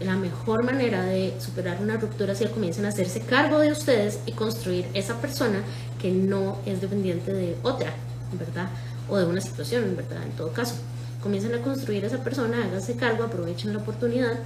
la 0.00 0.16
mejor 0.16 0.64
manera 0.64 1.04
de 1.04 1.34
superar 1.38 1.78
una 1.80 1.96
ruptura 1.96 2.32
es 2.32 2.38
que 2.38 2.50
comiencen 2.50 2.86
a 2.86 2.88
hacerse 2.88 3.20
cargo 3.20 3.58
de 3.58 3.70
ustedes 3.70 4.20
y 4.26 4.32
construir 4.32 4.86
esa 4.94 5.20
persona 5.20 5.62
que 6.00 6.10
no 6.10 6.58
es 6.64 6.80
dependiente 6.80 7.32
de 7.32 7.56
otra, 7.62 7.92
¿verdad? 8.38 8.70
O 9.08 9.18
de 9.18 9.26
una 9.26 9.40
situación, 9.40 9.94
¿verdad? 9.96 10.22
En 10.22 10.32
todo 10.32 10.52
caso, 10.52 10.74
comiencen 11.22 11.54
a 11.54 11.62
construir 11.62 12.04
esa 12.04 12.24
persona, 12.24 12.64
háganse 12.64 12.96
cargo, 12.96 13.24
aprovechen 13.24 13.74
la 13.74 13.80
oportunidad 13.80 14.38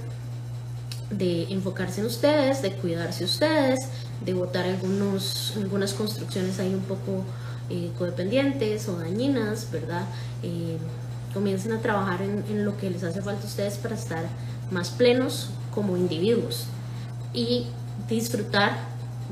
de 1.09 1.43
enfocarse 1.43 2.01
en 2.01 2.07
ustedes, 2.07 2.61
de 2.61 2.71
cuidarse 2.71 3.23
ustedes, 3.23 3.87
de 4.25 4.33
votar 4.33 4.65
algunos, 4.65 5.53
algunas 5.55 5.93
construcciones 5.93 6.59
ahí 6.59 6.73
un 6.73 6.81
poco 6.81 7.23
eh, 7.69 7.91
codependientes 7.97 8.87
o 8.89 8.97
dañinas, 8.97 9.71
¿verdad? 9.71 10.03
Eh, 10.43 10.77
comiencen 11.33 11.73
a 11.73 11.81
trabajar 11.81 12.21
en, 12.21 12.63
lo 12.63 12.77
que 12.77 12.89
les 12.89 13.03
hace 13.03 13.21
falta 13.21 13.43
a 13.43 13.45
ustedes 13.45 13.77
para 13.77 13.95
estar 13.95 14.23
más 14.71 14.89
plenos 14.89 15.49
como 15.73 15.97
individuos 15.97 16.67
y 17.33 17.67
disfrutar, 18.07 18.77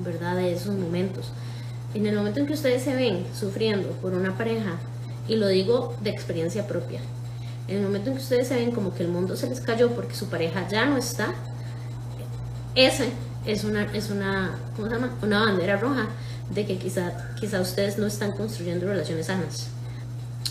¿verdad? 0.04 0.36
De 0.36 0.52
esos 0.52 0.76
momentos. 0.76 1.32
En 1.94 2.06
el 2.08 2.16
momento 2.16 2.40
en 2.40 2.48
que 2.48 2.54
ustedes 2.54 2.84
se 2.84 2.96
ven 2.96 3.26
sufriendo 3.40 3.90
por 4.02 4.14
una 4.14 4.36
pareja, 4.36 4.78
y 5.28 5.36
lo 5.36 5.48
digo 5.48 5.96
de 6.02 6.10
experiencia 6.10 6.68
propia, 6.68 7.00
en 7.68 7.78
el 7.78 7.84
momento 7.84 8.10
en 8.10 8.18
que 8.18 8.22
ustedes 8.22 8.48
se 8.48 8.56
ven 8.56 8.72
como 8.72 8.94
que 8.94 9.04
el 9.04 9.10
mundo 9.10 9.38
se 9.38 9.48
les 9.48 9.62
cayó 9.62 9.92
porque 9.92 10.16
su 10.16 10.28
pareja 10.28 10.68
ya 10.68 10.86
no 10.86 10.98
está, 10.98 11.34
ese 12.76 13.10
es 13.46 13.64
una, 13.64 13.84
es 13.94 14.10
una, 14.10 14.58
¿cómo 14.76 14.88
se 14.88 14.96
llama? 14.96 15.12
una 15.22 15.46
bandera 15.46 15.78
roja 15.78 16.08
de 16.54 16.66
que 16.66 16.78
quizá, 16.78 17.34
quizá 17.40 17.62
ustedes 17.62 17.98
no 17.98 18.08
están 18.08 18.34
construyendo 18.34 18.88
relaciones 18.88 19.28
sanas. 19.28 19.68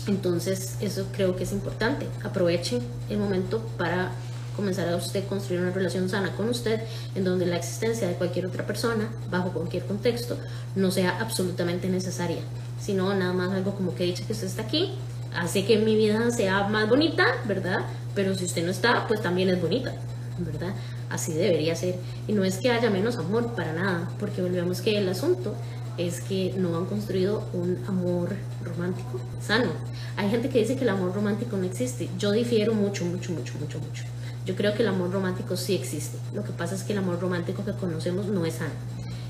Entonces, 0.07 0.75
eso 0.81 1.07
creo 1.13 1.35
que 1.35 1.43
es 1.43 1.51
importante. 1.51 2.07
Aprovechen 2.23 2.81
el 3.09 3.17
momento 3.17 3.65
para 3.77 4.11
comenzar 4.55 4.87
a 4.89 4.95
usted 4.95 5.25
construir 5.27 5.61
una 5.61 5.71
relación 5.71 6.09
sana 6.09 6.35
con 6.35 6.49
usted, 6.49 6.81
en 7.15 7.23
donde 7.23 7.45
la 7.45 7.57
existencia 7.57 8.07
de 8.07 8.13
cualquier 8.15 8.45
otra 8.45 8.65
persona, 8.65 9.09
bajo 9.31 9.51
cualquier 9.51 9.85
contexto, 9.85 10.37
no 10.75 10.91
sea 10.91 11.19
absolutamente 11.19 11.89
necesaria, 11.89 12.41
sino 12.79 13.13
nada 13.15 13.33
más 13.33 13.51
algo 13.51 13.75
como 13.75 13.95
que 13.95 14.03
dicha 14.03 14.25
que 14.25 14.33
usted 14.33 14.47
está 14.47 14.63
aquí, 14.63 14.93
hace 15.35 15.65
que 15.65 15.77
mi 15.77 15.95
vida 15.95 16.29
sea 16.31 16.67
más 16.67 16.87
bonita, 16.87 17.25
¿verdad? 17.45 17.79
Pero 18.13 18.35
si 18.35 18.45
usted 18.45 18.63
no 18.63 18.71
está, 18.71 19.07
pues 19.07 19.21
también 19.21 19.49
es 19.49 19.59
bonita, 19.59 19.93
¿verdad? 20.37 20.73
Así 21.09 21.33
debería 21.33 21.75
ser. 21.75 21.95
Y 22.27 22.33
no 22.33 22.43
es 22.43 22.57
que 22.57 22.69
haya 22.71 22.89
menos 22.89 23.17
amor, 23.17 23.55
para 23.55 23.73
nada, 23.73 24.09
porque 24.19 24.41
volvemos 24.41 24.81
que 24.81 24.97
el 24.97 25.09
asunto 25.09 25.55
es 25.97 26.21
que 26.21 26.53
no 26.57 26.77
han 26.77 26.85
construido 26.85 27.43
un 27.53 27.77
amor 27.87 28.35
romántico 28.63 29.19
sano. 29.41 29.71
Hay 30.17 30.29
gente 30.29 30.49
que 30.49 30.59
dice 30.59 30.75
que 30.75 30.83
el 30.83 30.89
amor 30.89 31.13
romántico 31.13 31.57
no 31.57 31.63
existe. 31.63 32.09
Yo 32.17 32.31
difiero 32.31 32.73
mucho, 32.73 33.05
mucho, 33.05 33.31
mucho, 33.31 33.53
mucho, 33.59 33.79
mucho. 33.79 34.03
Yo 34.45 34.55
creo 34.55 34.73
que 34.73 34.81
el 34.81 34.89
amor 34.89 35.11
romántico 35.11 35.55
sí 35.55 35.75
existe. 35.75 36.17
Lo 36.33 36.43
que 36.43 36.51
pasa 36.51 36.75
es 36.75 36.83
que 36.83 36.93
el 36.93 36.99
amor 36.99 37.19
romántico 37.19 37.63
que 37.63 37.73
conocemos 37.73 38.27
no 38.27 38.45
es 38.45 38.55
sano. 38.55 38.71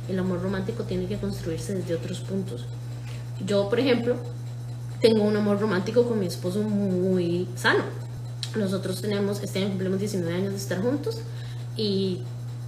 El 0.10 0.20
amor 0.20 0.42
romántico 0.42 0.84
tiene 0.84 1.08
que 1.08 1.18
construirse 1.18 1.76
desde 1.76 1.96
otros 1.96 2.20
puntos. 2.22 2.66
Yo, 3.46 3.70
por 3.70 3.80
ejemplo, 3.80 4.16
tengo 5.02 5.24
un 5.24 5.36
amor 5.36 5.60
romántico 5.60 6.08
con 6.08 6.20
mi 6.20 6.28
esposo 6.28 6.62
muy 6.62 7.48
sano. 7.56 7.84
Nosotros 8.56 9.02
tenemos, 9.02 9.42
este 9.42 9.60
año 9.60 9.70
cumplimos 9.70 10.00
19 10.00 10.34
años 10.34 10.52
de 10.52 10.58
estar 10.58 10.82
juntos 10.82 11.20
y 11.76 12.22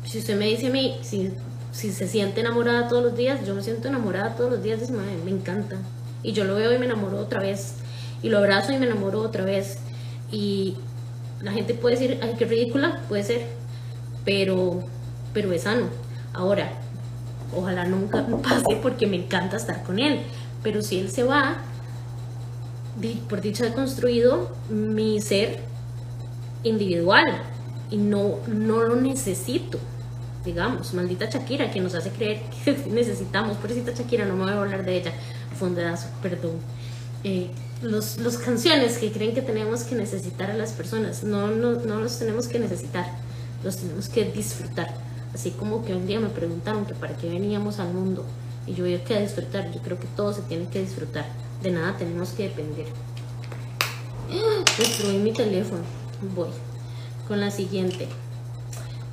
si 0.04 0.20
usted 0.20 0.38
me 0.38 0.48
dice 0.48 0.68
a 0.68 0.70
mí 0.72 0.98
si, 1.02 1.32
si 1.76 1.92
se 1.92 2.08
siente 2.08 2.40
enamorada 2.40 2.88
todos 2.88 3.04
los 3.04 3.18
días, 3.18 3.46
yo 3.46 3.54
me 3.54 3.62
siento 3.62 3.90
enamorada 3.90 4.36
todos 4.36 4.50
los 4.50 4.64
días, 4.64 4.80
de 4.80 4.94
me 4.94 5.30
encanta. 5.30 5.76
Y 6.24 6.32
yo 6.32 6.46
lo 6.46 6.56
veo 6.56 6.74
y 6.74 6.80
me 6.80 6.86
enamoro 6.86 7.20
otra 7.20 7.42
vez. 7.42 7.76
Y 8.24 8.30
lo 8.30 8.38
abrazo 8.38 8.72
y 8.72 8.78
me 8.78 8.86
enamoro 8.86 9.20
otra 9.20 9.44
vez. 9.44 9.78
Y 10.32 10.78
la 11.42 11.52
gente 11.52 11.74
puede 11.74 11.98
decir, 11.98 12.18
ay, 12.24 12.36
qué 12.38 12.46
ridícula, 12.46 13.02
puede 13.10 13.24
ser, 13.24 13.48
pero, 14.24 14.86
pero 15.34 15.52
es 15.52 15.64
sano. 15.64 15.88
Ahora, 16.32 16.72
ojalá 17.54 17.84
nunca 17.84 18.26
pase 18.42 18.78
porque 18.82 19.06
me 19.06 19.18
encanta 19.18 19.58
estar 19.58 19.84
con 19.84 20.00
él, 20.00 20.22
pero 20.64 20.82
si 20.82 20.98
él 20.98 21.12
se 21.12 21.24
va, 21.24 21.58
por 23.28 23.42
dicha 23.42 23.68
he 23.68 23.74
construido 23.74 24.50
mi 24.70 25.20
ser 25.20 25.60
individual 26.64 27.26
y 27.92 27.98
no, 27.98 28.38
no 28.48 28.82
lo 28.82 28.96
necesito. 28.96 29.78
Digamos, 30.46 30.94
maldita 30.94 31.30
Shakira 31.30 31.72
que 31.72 31.82
nos 31.82 31.96
hace 31.96 32.12
creer 32.12 32.42
que 32.64 32.78
necesitamos, 32.90 33.58
pobrecita 33.58 33.92
Shakira, 33.92 34.26
no 34.26 34.36
me 34.36 34.44
voy 34.44 34.54
a 34.54 34.62
hablar 34.62 34.86
de 34.86 34.98
ella, 34.98 35.12
fondeazo, 35.58 36.08
perdón. 36.22 36.60
Eh, 37.24 37.50
los, 37.82 38.38
canciones 38.38 38.98
que 39.00 39.12
creen 39.12 39.34
que 39.34 39.42
tenemos 39.42 39.84
que 39.84 39.96
necesitar 39.96 40.52
a 40.52 40.54
las 40.54 40.72
personas. 40.74 41.24
No, 41.24 41.48
no, 41.48 41.74
no 41.74 42.00
los 42.00 42.20
tenemos 42.20 42.48
que 42.48 42.60
necesitar, 42.60 43.06
los 43.64 43.78
tenemos 43.78 44.10
que 44.10 44.26
disfrutar. 44.26 44.94
Así 45.34 45.52
como 45.52 45.84
que 45.84 45.94
un 45.94 46.08
día 46.08 46.20
me 46.20 46.30
preguntaron 46.30 46.86
que 46.86 46.94
para 46.94 47.18
qué 47.18 47.30
veníamos 47.30 47.80
al 47.80 47.94
mundo 47.94 48.26
y 48.68 48.74
yo 48.74 48.86
había 48.86 49.04
que 49.04 49.20
disfrutar. 49.20 49.72
Yo 49.72 49.82
creo 49.82 50.00
que 50.00 50.08
todo 50.16 50.34
se 50.34 50.42
tiene 50.44 50.68
que 50.70 50.82
disfrutar. 50.82 51.26
De 51.62 51.72
nada 51.72 51.98
tenemos 51.98 52.30
que 52.30 52.44
depender. 52.44 52.86
Destruí 54.78 55.18
mi 55.18 55.34
teléfono. 55.34 55.82
Voy 56.36 56.50
con 57.28 57.40
la 57.40 57.52
siguiente. 57.52 58.08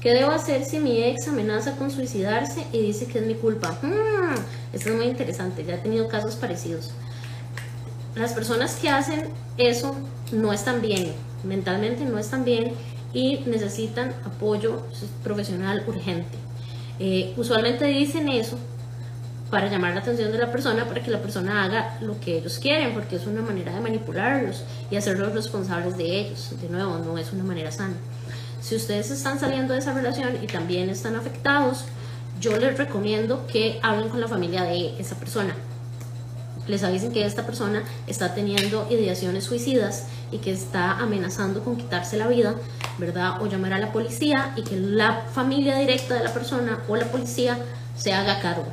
¿Qué 0.02 0.12
debo 0.12 0.32
hacer 0.32 0.64
si 0.64 0.78
mi 0.78 1.02
ex 1.02 1.28
amenaza 1.28 1.76
con 1.76 1.90
suicidarse 1.90 2.66
y 2.72 2.80
dice 2.80 3.06
que 3.06 3.20
es 3.20 3.26
mi 3.26 3.34
culpa? 3.34 3.78
Hmm, 3.82 4.34
esto 4.72 4.90
es 4.90 4.96
muy 4.96 5.06
interesante. 5.06 5.64
Ya 5.64 5.74
he 5.74 5.78
tenido 5.78 6.08
casos 6.08 6.34
parecidos 6.34 6.90
las 8.14 8.32
personas 8.32 8.76
que 8.76 8.88
hacen 8.90 9.28
eso 9.56 9.96
no 10.32 10.52
están 10.52 10.82
bien, 10.82 11.12
mentalmente 11.44 12.04
no 12.04 12.18
están 12.18 12.44
bien 12.44 12.72
y 13.12 13.38
necesitan 13.46 14.14
apoyo 14.24 14.82
profesional 15.22 15.84
urgente. 15.86 16.38
Eh, 16.98 17.32
usualmente 17.36 17.86
dicen 17.86 18.28
eso 18.28 18.58
para 19.50 19.68
llamar 19.68 19.94
la 19.94 20.00
atención 20.00 20.32
de 20.32 20.38
la 20.38 20.50
persona, 20.50 20.86
para 20.86 21.02
que 21.02 21.10
la 21.10 21.20
persona 21.20 21.64
haga 21.64 21.98
lo 22.00 22.18
que 22.20 22.38
ellos 22.38 22.58
quieren, 22.58 22.94
porque 22.94 23.16
es 23.16 23.26
una 23.26 23.42
manera 23.42 23.74
de 23.74 23.80
manipularlos 23.80 24.64
y 24.90 24.96
hacerlos 24.96 25.34
responsables 25.34 25.96
de 25.98 26.20
ellos. 26.20 26.54
De 26.60 26.70
nuevo, 26.70 26.98
no 26.98 27.18
es 27.18 27.32
una 27.32 27.44
manera 27.44 27.70
sana. 27.70 27.94
Si 28.62 28.76
ustedes 28.76 29.10
están 29.10 29.38
saliendo 29.38 29.74
de 29.74 29.80
esa 29.80 29.92
relación 29.92 30.38
y 30.42 30.46
también 30.46 30.88
están 30.88 31.16
afectados, 31.16 31.84
yo 32.40 32.56
les 32.56 32.78
recomiendo 32.78 33.46
que 33.46 33.78
hablen 33.82 34.08
con 34.08 34.20
la 34.20 34.28
familia 34.28 34.62
de 34.62 34.98
esa 34.98 35.16
persona 35.16 35.54
les 36.66 36.84
avisen 36.84 37.12
que 37.12 37.24
esta 37.24 37.44
persona 37.44 37.82
está 38.06 38.34
teniendo 38.34 38.86
ideaciones 38.90 39.44
suicidas 39.44 40.06
y 40.30 40.38
que 40.38 40.52
está 40.52 40.92
amenazando 40.92 41.62
con 41.64 41.76
quitarse 41.76 42.16
la 42.16 42.28
vida, 42.28 42.54
¿verdad? 42.98 43.42
O 43.42 43.46
llamar 43.46 43.72
a 43.72 43.78
la 43.78 43.92
policía 43.92 44.52
y 44.56 44.62
que 44.62 44.76
la 44.76 45.22
familia 45.32 45.76
directa 45.76 46.14
de 46.14 46.24
la 46.24 46.32
persona 46.32 46.78
o 46.88 46.96
la 46.96 47.06
policía 47.06 47.58
se 47.96 48.12
haga 48.12 48.40
cargo. 48.40 48.66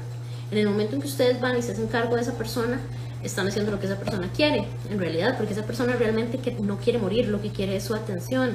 En 0.51 0.57
el 0.57 0.67
momento 0.67 0.95
en 0.95 1.01
que 1.01 1.07
ustedes 1.07 1.39
van 1.39 1.57
y 1.57 1.61
se 1.61 1.71
hacen 1.71 1.87
cargo 1.87 2.15
de 2.15 2.21
esa 2.21 2.33
persona, 2.33 2.79
están 3.23 3.47
haciendo 3.47 3.71
lo 3.71 3.79
que 3.79 3.87
esa 3.87 3.97
persona 3.97 4.29
quiere, 4.33 4.65
en 4.89 4.99
realidad, 4.99 5.35
porque 5.37 5.53
esa 5.53 5.63
persona 5.63 5.93
realmente 5.93 6.37
que 6.37 6.51
no 6.53 6.77
quiere 6.77 6.99
morir, 6.99 7.27
lo 7.27 7.41
que 7.41 7.49
quiere 7.49 7.75
es 7.75 7.83
su 7.83 7.93
atención, 7.93 8.51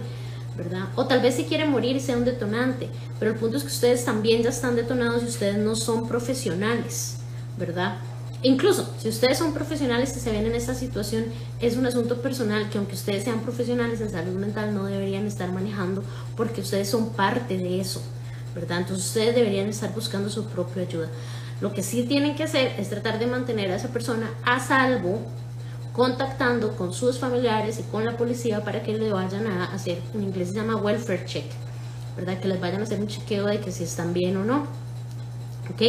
¿verdad? 0.56 0.88
O 0.96 1.06
tal 1.06 1.20
vez 1.20 1.34
si 1.34 1.44
quiere 1.44 1.66
morir 1.66 2.00
sea 2.00 2.16
un 2.16 2.24
detonante, 2.24 2.88
pero 3.18 3.32
el 3.32 3.36
punto 3.36 3.56
es 3.56 3.62
que 3.64 3.68
ustedes 3.68 4.04
también 4.04 4.42
ya 4.42 4.50
están 4.50 4.76
detonados 4.76 5.22
y 5.22 5.26
ustedes 5.26 5.58
no 5.58 5.74
son 5.74 6.08
profesionales, 6.08 7.16
¿verdad? 7.58 7.96
Incluso 8.42 8.86
si 8.98 9.08
ustedes 9.08 9.38
son 9.38 9.54
profesionales 9.54 10.14
y 10.16 10.20
se 10.20 10.30
ven 10.30 10.44
en 10.44 10.54
esta 10.54 10.74
situación, 10.74 11.24
es 11.60 11.76
un 11.76 11.86
asunto 11.86 12.20
personal 12.20 12.68
que 12.68 12.76
aunque 12.76 12.94
ustedes 12.94 13.24
sean 13.24 13.40
profesionales 13.40 14.02
en 14.02 14.10
salud 14.10 14.34
mental 14.34 14.74
no 14.74 14.84
deberían 14.84 15.26
estar 15.26 15.50
manejando 15.50 16.04
porque 16.36 16.60
ustedes 16.60 16.88
son 16.90 17.14
parte 17.14 17.56
de 17.56 17.80
eso, 17.80 18.02
¿verdad? 18.54 18.80
Entonces 18.80 19.06
ustedes 19.06 19.34
deberían 19.34 19.68
estar 19.68 19.94
buscando 19.94 20.28
su 20.28 20.44
propia 20.44 20.82
ayuda. 20.82 21.08
Lo 21.62 21.72
que 21.72 21.82
sí 21.82 22.02
tienen 22.02 22.36
que 22.36 22.42
hacer 22.44 22.74
es 22.78 22.90
tratar 22.90 23.18
de 23.18 23.26
mantener 23.26 23.70
a 23.70 23.76
esa 23.76 23.88
persona 23.88 24.28
a 24.44 24.60
salvo, 24.60 25.22
contactando 25.94 26.76
con 26.76 26.92
sus 26.92 27.18
familiares 27.18 27.78
y 27.78 27.82
con 27.84 28.04
la 28.04 28.16
policía 28.16 28.64
para 28.64 28.82
que 28.82 28.92
le 28.92 29.12
vayan 29.12 29.46
a 29.46 29.72
hacer, 29.72 29.98
en 30.12 30.24
inglés 30.24 30.48
se 30.48 30.54
llama 30.54 30.76
welfare 30.76 31.24
check, 31.24 31.44
¿verdad? 32.16 32.38
Que 32.40 32.48
les 32.48 32.60
vayan 32.60 32.80
a 32.80 32.84
hacer 32.84 33.00
un 33.00 33.06
chequeo 33.06 33.46
de 33.46 33.60
que 33.60 33.70
si 33.70 33.84
están 33.84 34.12
bien 34.12 34.36
o 34.36 34.44
no. 34.44 34.66
¿ok? 35.72 35.80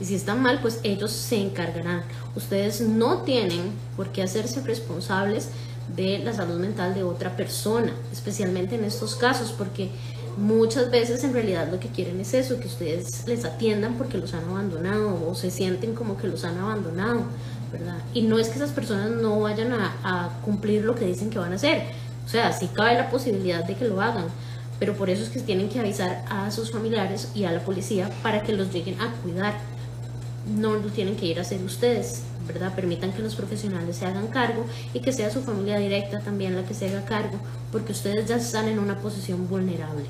Y 0.00 0.04
si 0.04 0.14
están 0.14 0.42
mal, 0.42 0.58
pues 0.60 0.80
ellos 0.82 1.12
se 1.12 1.40
encargarán. 1.40 2.02
Ustedes 2.34 2.80
no 2.80 3.18
tienen 3.22 3.72
por 3.96 4.10
qué 4.10 4.22
hacerse 4.22 4.60
responsables 4.62 5.48
de 5.96 6.18
la 6.18 6.32
salud 6.32 6.58
mental 6.58 6.94
de 6.94 7.02
otra 7.02 7.36
persona, 7.36 7.92
especialmente 8.12 8.74
en 8.74 8.84
estos 8.84 9.14
casos, 9.14 9.52
porque 9.56 9.90
muchas 10.36 10.90
veces 10.90 11.22
en 11.24 11.34
realidad 11.34 11.70
lo 11.70 11.78
que 11.78 11.88
quieren 11.88 12.18
es 12.20 12.34
eso, 12.34 12.58
que 12.58 12.66
ustedes 12.66 13.26
les 13.26 13.44
atiendan 13.44 13.94
porque 13.94 14.18
los 14.18 14.34
han 14.34 14.44
abandonado 14.48 15.28
o 15.28 15.34
se 15.34 15.50
sienten 15.50 15.94
como 15.94 16.16
que 16.16 16.26
los 16.26 16.44
han 16.44 16.58
abandonado, 16.58 17.22
¿verdad? 17.72 17.96
Y 18.12 18.22
no 18.22 18.38
es 18.38 18.48
que 18.48 18.56
esas 18.56 18.70
personas 18.70 19.10
no 19.10 19.40
vayan 19.40 19.72
a, 19.72 19.96
a 20.04 20.28
cumplir 20.44 20.84
lo 20.84 20.94
que 20.94 21.06
dicen 21.06 21.30
que 21.30 21.38
van 21.38 21.52
a 21.52 21.56
hacer, 21.56 21.82
o 22.24 22.28
sea, 22.28 22.52
sí 22.52 22.68
cabe 22.72 22.94
la 22.94 23.10
posibilidad 23.10 23.64
de 23.64 23.74
que 23.74 23.88
lo 23.88 24.00
hagan, 24.00 24.26
pero 24.78 24.94
por 24.94 25.10
eso 25.10 25.22
es 25.22 25.28
que 25.28 25.40
tienen 25.40 25.68
que 25.68 25.80
avisar 25.80 26.24
a 26.28 26.50
sus 26.50 26.70
familiares 26.70 27.30
y 27.34 27.44
a 27.44 27.52
la 27.52 27.60
policía 27.60 28.10
para 28.22 28.42
que 28.42 28.52
los 28.52 28.72
lleguen 28.72 29.00
a 29.00 29.12
cuidar. 29.22 29.54
No 30.56 30.74
lo 30.74 30.88
tienen 30.88 31.16
que 31.16 31.26
ir 31.26 31.38
a 31.38 31.42
hacer 31.42 31.62
ustedes, 31.62 32.22
¿verdad? 32.48 32.74
Permitan 32.74 33.12
que 33.12 33.22
los 33.22 33.36
profesionales 33.36 33.96
se 33.96 34.06
hagan 34.06 34.26
cargo 34.26 34.66
y 34.92 35.00
que 35.00 35.12
sea 35.12 35.30
su 35.30 35.40
familia 35.42 35.78
directa 35.78 36.20
también 36.20 36.56
la 36.56 36.64
que 36.64 36.74
se 36.74 36.88
haga 36.88 37.04
cargo, 37.04 37.38
porque 37.70 37.92
ustedes 37.92 38.26
ya 38.28 38.36
están 38.36 38.66
en 38.66 38.78
una 38.78 38.98
posición 38.98 39.48
vulnerable. 39.48 40.04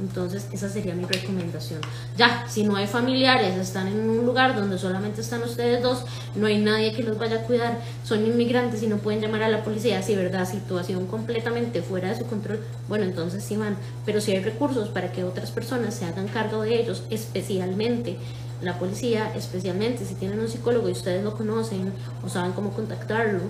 Entonces, 0.00 0.46
esa 0.52 0.68
sería 0.68 0.94
mi 0.94 1.04
recomendación. 1.04 1.80
Ya, 2.16 2.46
si 2.48 2.64
no 2.64 2.76
hay 2.76 2.86
familiares, 2.86 3.56
están 3.56 3.86
en 3.86 4.08
un 4.08 4.24
lugar 4.24 4.56
donde 4.56 4.78
solamente 4.78 5.20
están 5.20 5.42
ustedes 5.42 5.82
dos, 5.82 6.04
no 6.34 6.46
hay 6.46 6.58
nadie 6.58 6.92
que 6.92 7.02
los 7.02 7.18
vaya 7.18 7.36
a 7.36 7.42
cuidar, 7.42 7.78
son 8.04 8.26
inmigrantes 8.26 8.82
y 8.82 8.86
no 8.86 8.96
pueden 8.96 9.20
llamar 9.20 9.42
a 9.42 9.48
la 9.48 9.62
policía, 9.62 10.02
si 10.02 10.14
verdad, 10.16 10.48
situación 10.48 11.06
completamente 11.06 11.82
fuera 11.82 12.08
de 12.08 12.18
su 12.18 12.26
control, 12.26 12.60
bueno, 12.88 13.04
entonces 13.04 13.44
sí 13.44 13.56
van. 13.56 13.76
Pero 14.06 14.20
si 14.20 14.32
hay 14.32 14.42
recursos 14.42 14.88
para 14.88 15.12
que 15.12 15.24
otras 15.24 15.50
personas 15.50 15.94
se 15.94 16.06
hagan 16.06 16.28
cargo 16.28 16.62
de 16.62 16.80
ellos, 16.80 17.02
especialmente 17.10 18.16
la 18.62 18.78
policía, 18.78 19.32
especialmente 19.34 20.04
si 20.04 20.14
tienen 20.14 20.40
un 20.40 20.48
psicólogo 20.48 20.88
y 20.88 20.92
ustedes 20.92 21.24
lo 21.24 21.34
conocen 21.34 21.92
o 22.24 22.28
saben 22.28 22.52
cómo 22.52 22.70
contactarlo, 22.70 23.40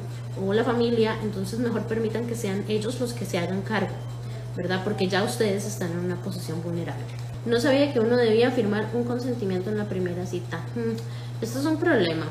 o 0.41 0.53
la 0.53 0.65
familia, 0.65 1.17
entonces 1.23 1.59
mejor 1.59 1.83
permitan 1.83 2.27
que 2.27 2.35
sean 2.35 2.65
ellos 2.69 3.01
los 3.01 3.13
que 3.13 3.25
se 3.25 3.39
hagan 3.39 3.63
cargo. 3.63 3.95
Porque 4.85 5.09
ya 5.09 5.25
ustedes 5.25 5.67
están 5.67 5.93
en 5.93 5.99
una 5.99 6.17
posición 6.17 6.63
vulnerable. 6.63 7.05
No 7.47 7.59
sabía 7.61 7.93
que 7.93 8.01
uno 8.01 8.17
debía 8.17 8.51
firmar 8.51 8.89
un 8.93 9.05
consentimiento 9.05 9.71
en 9.71 9.79
la 9.79 9.85
primera 9.85 10.27
cita. 10.27 10.59
Hmm, 10.75 10.97
esto 11.43 11.59
es 11.59 11.65
un 11.65 11.79
problema. 11.79 12.27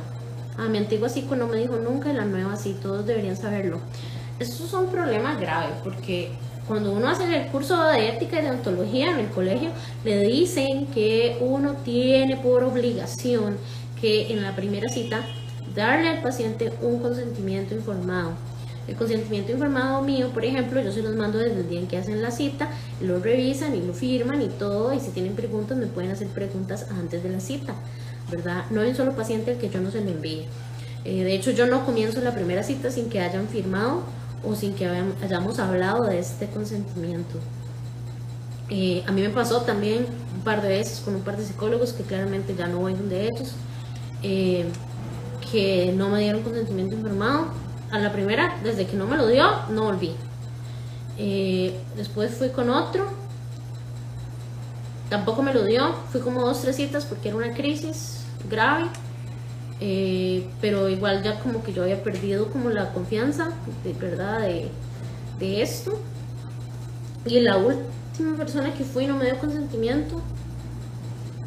A 0.58 0.68
mi 0.68 0.78
antigua 0.78 1.10
psico 1.10 1.36
no 1.36 1.48
me 1.48 1.58
dijo 1.58 1.78
nunca 1.78 2.12
y 2.12 2.16
la 2.16 2.26
nueva 2.26 2.56
sí, 2.56 2.78
todos 2.82 3.06
deberían 3.06 3.36
saberlo. 3.36 3.80
Esto 4.40 4.66
es 4.66 4.74
un 4.74 4.88
problema 4.88 5.36
grave 5.36 5.74
porque 5.84 6.30
cuando 6.68 6.92
uno 6.92 7.10
hace 7.10 7.24
el 7.36 7.48
curso 7.48 7.84
de 7.86 8.10
ética 8.10 8.40
y 8.40 8.44
de 8.44 8.52
ontología 8.52 9.12
en 9.12 9.20
el 9.20 9.30
colegio, 9.30 9.70
le 10.06 10.22
dicen 10.22 10.86
que 10.88 11.38
uno 11.42 11.74
tiene 11.84 12.38
por 12.38 12.64
obligación 12.64 13.58
que 14.00 14.32
en 14.32 14.44
la 14.44 14.56
primera 14.56 14.88
cita 14.90 15.26
darle 15.76 16.10
al 16.10 16.22
paciente 16.22 16.72
un 16.82 17.00
consentimiento 17.00 17.74
informado 17.74 18.34
el 18.90 18.96
consentimiento 18.96 19.52
informado 19.52 20.02
mío, 20.02 20.30
por 20.34 20.44
ejemplo, 20.44 20.82
yo 20.82 20.92
se 20.92 21.04
los 21.04 21.16
mando 21.16 21.38
desde 21.38 21.62
el 21.62 21.70
día 21.70 21.80
en 21.80 21.88
que 21.88 21.98
hacen 21.98 22.22
la 22.22 22.32
cita, 22.32 22.70
lo 23.02 23.20
revisan 23.20 23.76
y 23.76 23.82
lo 23.82 23.94
firman 23.94 24.42
y 24.42 24.48
todo, 24.48 24.94
y 24.94 25.00
si 25.00 25.12
tienen 25.12 25.36
preguntas 25.36 25.78
me 25.78 25.86
pueden 25.86 26.12
hacer 26.12 26.28
preguntas 26.28 26.88
antes 26.90 27.22
de 27.22 27.30
la 27.30 27.40
cita, 27.40 27.76
¿verdad? 28.32 28.66
No 28.72 28.82
hay 28.82 28.90
un 28.90 28.96
solo 28.96 29.14
paciente 29.14 29.52
al 29.52 29.58
que 29.58 29.70
yo 29.70 29.80
no 29.80 29.92
se 29.92 30.02
lo 30.02 30.10
envíe. 30.10 30.46
Eh, 31.06 31.24
de 31.24 31.36
hecho, 31.36 31.52
yo 31.52 31.68
no 31.68 31.86
comienzo 31.86 32.20
la 32.22 32.34
primera 32.34 32.64
cita 32.64 32.90
sin 32.90 33.10
que 33.10 33.22
hayan 33.22 33.48
firmado 33.48 34.02
o 34.44 34.56
sin 34.56 34.74
que 34.74 34.88
hayamos 34.88 35.60
hablado 35.60 36.06
de 36.06 36.20
este 36.20 36.48
consentimiento. 36.48 37.38
Eh, 38.70 39.04
a 39.08 39.12
mí 39.12 39.22
me 39.22 39.30
pasó 39.30 39.62
también 39.62 40.06
un 40.36 40.44
par 40.44 40.62
de 40.62 40.70
veces 40.70 41.00
con 41.00 41.16
un 41.16 41.22
par 41.22 41.38
de 41.38 41.46
psicólogos 41.46 41.94
que 41.94 42.04
claramente 42.04 42.56
ya 42.56 42.68
no 42.68 42.80
voy 42.80 42.94
donde 42.94 43.26
ellos, 43.26 43.54
eh, 44.24 44.66
que 45.52 45.94
no 45.96 46.10
me 46.10 46.20
dieron 46.20 46.42
consentimiento 46.42 46.96
informado 46.96 47.69
a 47.92 48.00
la 48.00 48.12
primera, 48.12 48.56
desde 48.64 48.86
que 48.86 48.96
no 48.96 49.06
me 49.08 49.18
lo 49.18 49.28
dio, 49.28 49.46
no 49.70 49.84
volví. 49.84 50.16
Eh, 51.18 51.78
después 51.98 52.34
fui 52.34 52.50
con 52.50 52.70
otro, 52.70 53.08
tampoco 55.10 55.42
me 55.42 55.54
lo 55.54 55.64
dio, 55.66 55.94
fui 56.12 56.22
como 56.22 56.42
dos, 56.42 56.62
tres 56.62 56.76
citas 56.76 57.06
porque 57.06 57.30
era 57.30 57.38
una 57.38 57.54
crisis 57.54 58.24
grave, 58.50 58.86
eh, 59.82 60.48
pero 60.62 60.88
igual 60.90 61.24
ya 61.24 61.40
como 61.40 61.64
que 61.64 61.74
yo 61.74 61.84
había 61.84 62.04
perdido 62.04 62.50
como 62.52 62.70
la 62.70 62.94
confianza, 62.94 63.52
de 63.84 63.94
verdad, 63.94 64.42
de, 64.42 64.70
de 65.40 65.62
esto. 65.62 66.00
Y 67.26 67.40
la 67.42 67.58
última 67.58 68.38
persona 68.38 68.74
que 68.74 68.84
fui 68.84 69.08
no 69.08 69.18
me 69.18 69.26
dio 69.26 69.38
consentimiento, 69.40 70.22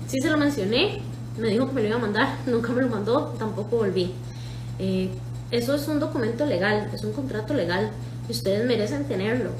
sí 0.06 0.20
se 0.20 0.28
lo 0.30 0.36
mencioné, 0.36 1.00
me 1.38 1.48
dijo 1.48 1.66
que 1.66 1.72
me 1.72 1.82
lo 1.82 1.88
iba 1.88 1.96
a 1.96 2.00
mandar, 2.00 2.36
nunca 2.46 2.72
me 2.72 2.82
lo 2.82 2.88
mandó, 2.88 3.34
tampoco 3.38 3.78
volví. 3.78 4.12
Eh, 4.78 5.10
eso 5.52 5.74
es 5.74 5.86
un 5.86 6.00
documento 6.00 6.46
legal, 6.46 6.88
es 6.94 7.04
un 7.04 7.12
contrato 7.12 7.52
legal 7.52 7.90
y 8.28 8.32
ustedes 8.32 8.66
merecen 8.66 9.04
tenerlo. 9.04 9.50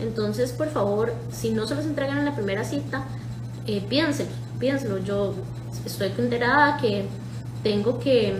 Entonces, 0.00 0.52
por 0.52 0.68
favor, 0.68 1.14
si 1.32 1.50
no 1.50 1.66
se 1.66 1.76
los 1.76 1.86
entregan 1.86 2.18
en 2.18 2.24
la 2.24 2.34
primera 2.34 2.64
cita, 2.64 3.04
eh, 3.66 3.82
piénselo. 3.88 4.98
Yo 5.04 5.34
estoy 5.84 6.12
enterada 6.18 6.76
que 6.78 7.06
tengo 7.62 8.00
que 8.00 8.34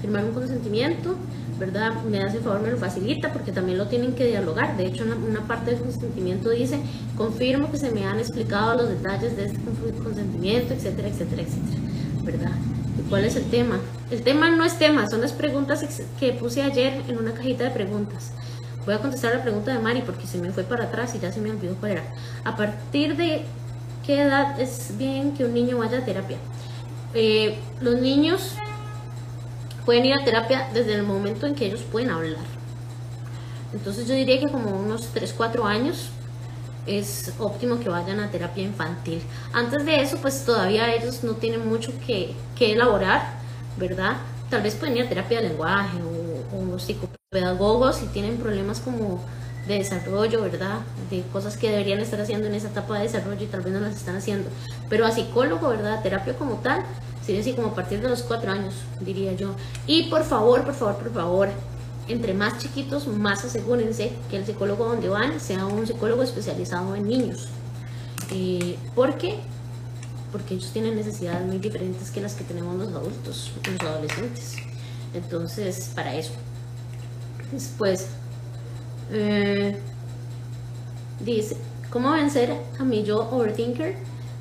firmar 0.00 0.24
un 0.24 0.32
consentimiento, 0.32 1.16
¿verdad? 1.58 2.02
Me 2.04 2.20
hace 2.20 2.38
favor, 2.38 2.60
me 2.60 2.70
lo 2.70 2.76
facilita 2.76 3.32
porque 3.32 3.50
también 3.52 3.76
lo 3.76 3.88
tienen 3.88 4.14
que 4.14 4.26
dialogar. 4.26 4.76
De 4.76 4.86
hecho, 4.86 5.04
una, 5.04 5.16
una 5.16 5.46
parte 5.48 5.72
del 5.72 5.80
consentimiento 5.80 6.50
dice, 6.50 6.78
confirmo 7.16 7.70
que 7.70 7.78
se 7.78 7.90
me 7.90 8.06
han 8.06 8.18
explicado 8.18 8.76
los 8.76 8.88
detalles 8.88 9.36
de 9.36 9.46
este 9.46 9.60
consentimiento, 10.02 10.72
etcétera, 10.72 11.08
etcétera, 11.08 11.42
etcétera, 11.42 11.80
¿verdad? 12.22 12.52
Cuál 13.08 13.24
es 13.24 13.36
el 13.36 13.44
tema? 13.50 13.80
El 14.10 14.22
tema 14.22 14.50
no 14.50 14.64
es 14.64 14.78
tema, 14.78 15.08
son 15.08 15.20
las 15.20 15.32
preguntas 15.32 15.84
que 16.18 16.32
puse 16.32 16.62
ayer 16.62 17.02
en 17.08 17.18
una 17.18 17.32
cajita 17.32 17.64
de 17.64 17.70
preguntas. 17.70 18.32
Voy 18.84 18.94
a 18.94 18.98
contestar 18.98 19.34
la 19.34 19.42
pregunta 19.42 19.72
de 19.72 19.78
Mari 19.78 20.02
porque 20.02 20.26
se 20.26 20.38
me 20.38 20.52
fue 20.52 20.62
para 20.64 20.84
atrás 20.84 21.14
y 21.14 21.18
ya 21.18 21.32
se 21.32 21.40
me 21.40 21.50
olvidó 21.50 21.74
cuál 21.76 21.92
era. 21.92 22.04
¿A 22.44 22.56
partir 22.56 23.16
de 23.16 23.44
qué 24.06 24.20
edad 24.20 24.60
es 24.60 24.96
bien 24.98 25.32
que 25.32 25.44
un 25.44 25.54
niño 25.54 25.78
vaya 25.78 25.98
a 25.98 26.04
terapia? 26.04 26.36
Eh, 27.14 27.56
los 27.80 28.00
niños 28.00 28.56
pueden 29.86 30.04
ir 30.04 30.14
a 30.14 30.24
terapia 30.24 30.68
desde 30.74 30.94
el 30.94 31.02
momento 31.02 31.46
en 31.46 31.54
que 31.54 31.66
ellos 31.66 31.82
pueden 31.90 32.10
hablar. 32.10 32.44
Entonces 33.72 34.06
yo 34.06 34.14
diría 34.14 34.38
que 34.38 34.48
como 34.48 34.70
unos 34.70 35.08
3, 35.14 35.32
4 35.36 35.64
años 35.64 36.10
es 36.86 37.32
óptimo 37.38 37.78
que 37.80 37.88
vayan 37.88 38.20
a 38.20 38.30
terapia 38.30 38.64
infantil. 38.64 39.22
Antes 39.52 39.84
de 39.84 40.00
eso, 40.00 40.18
pues 40.18 40.44
todavía 40.44 40.94
ellos 40.94 41.24
no 41.24 41.34
tienen 41.34 41.68
mucho 41.68 41.92
que, 42.06 42.34
elaborar, 42.58 43.34
¿verdad? 43.76 44.16
Tal 44.50 44.62
vez 44.62 44.74
pueden 44.74 44.96
ir 44.96 45.04
a 45.04 45.08
terapia 45.08 45.40
de 45.40 45.48
lenguaje 45.48 45.98
o, 46.02 46.74
o 46.74 46.78
psicopedagogos 46.78 47.96
si 47.96 48.06
tienen 48.06 48.36
problemas 48.36 48.80
como 48.80 49.20
de 49.66 49.78
desarrollo, 49.78 50.42
¿verdad? 50.42 50.80
De 51.10 51.22
cosas 51.32 51.56
que 51.56 51.70
deberían 51.70 52.00
estar 52.00 52.20
haciendo 52.20 52.46
en 52.46 52.54
esa 52.54 52.68
etapa 52.68 52.96
de 52.98 53.04
desarrollo 53.04 53.42
y 53.42 53.46
tal 53.46 53.62
vez 53.62 53.72
no 53.72 53.80
las 53.80 53.96
están 53.96 54.16
haciendo. 54.16 54.50
Pero 54.88 55.06
a 55.06 55.10
psicólogo, 55.10 55.68
¿verdad? 55.68 56.02
Terapia 56.02 56.34
como 56.34 56.56
tal, 56.56 56.84
sería 57.24 57.40
así 57.40 57.54
como 57.54 57.68
a 57.68 57.74
partir 57.74 58.00
de 58.00 58.08
los 58.08 58.22
cuatro 58.22 58.52
años, 58.52 58.74
diría 59.00 59.32
yo. 59.32 59.54
Y 59.86 60.04
por 60.10 60.24
favor, 60.24 60.64
por 60.64 60.74
favor, 60.74 60.96
por 60.96 61.12
favor, 61.12 61.48
entre 62.08 62.34
más 62.34 62.58
chiquitos, 62.58 63.06
más 63.06 63.44
asegúrense 63.44 64.12
que 64.30 64.36
el 64.36 64.46
psicólogo 64.46 64.86
donde 64.86 65.08
van 65.08 65.40
sea 65.40 65.66
un 65.66 65.86
psicólogo 65.86 66.22
especializado 66.22 66.94
en 66.94 67.08
niños. 67.08 67.48
Eh, 68.30 68.76
¿Por 68.94 69.16
qué? 69.16 69.36
Porque 70.32 70.54
ellos 70.54 70.70
tienen 70.72 70.96
necesidades 70.96 71.46
muy 71.46 71.58
diferentes 71.58 72.10
que 72.10 72.20
las 72.20 72.34
que 72.34 72.44
tenemos 72.44 72.76
los 72.76 72.88
adultos, 72.88 73.52
los 73.70 73.80
adolescentes. 73.80 74.56
Entonces, 75.14 75.92
para 75.94 76.14
eso. 76.14 76.32
Después, 77.52 78.08
eh, 79.12 79.78
dice, 81.20 81.56
¿cómo 81.90 82.10
vencer 82.10 82.52
a 82.78 82.84
mi 82.84 83.04
yo 83.04 83.28
overthinker? 83.30 83.96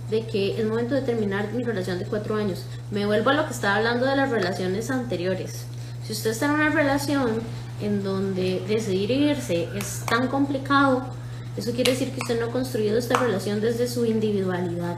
de 0.09 0.27
que 0.27 0.59
es 0.59 0.67
momento 0.67 0.93
de 0.93 1.01
terminar 1.01 1.53
mi 1.53 1.63
relación 1.63 1.97
de 1.97 2.05
cuatro 2.05 2.35
años. 2.35 2.65
Me 2.91 3.05
vuelvo 3.05 3.31
a 3.31 3.33
lo 3.33 3.47
que 3.47 3.53
estaba 3.53 3.77
hablando 3.77 4.05
de 4.05 4.15
las 4.15 4.29
relaciones 4.29 4.91
anteriores. 4.91 5.65
Si 6.05 6.11
usted 6.11 6.31
está 6.31 6.45
en 6.45 6.51
una 6.51 6.69
relación 6.69 7.41
en 7.81 8.03
donde 8.03 8.61
decidir 8.67 9.11
irse 9.11 9.69
es 9.75 10.03
tan 10.05 10.27
complicado, 10.27 11.03
eso 11.55 11.71
quiere 11.71 11.91
decir 11.91 12.11
que 12.11 12.19
usted 12.21 12.39
no 12.39 12.47
ha 12.47 12.51
construido 12.51 12.97
esta 12.97 13.17
relación 13.17 13.61
desde 13.61 13.87
su 13.87 14.05
individualidad 14.05 14.97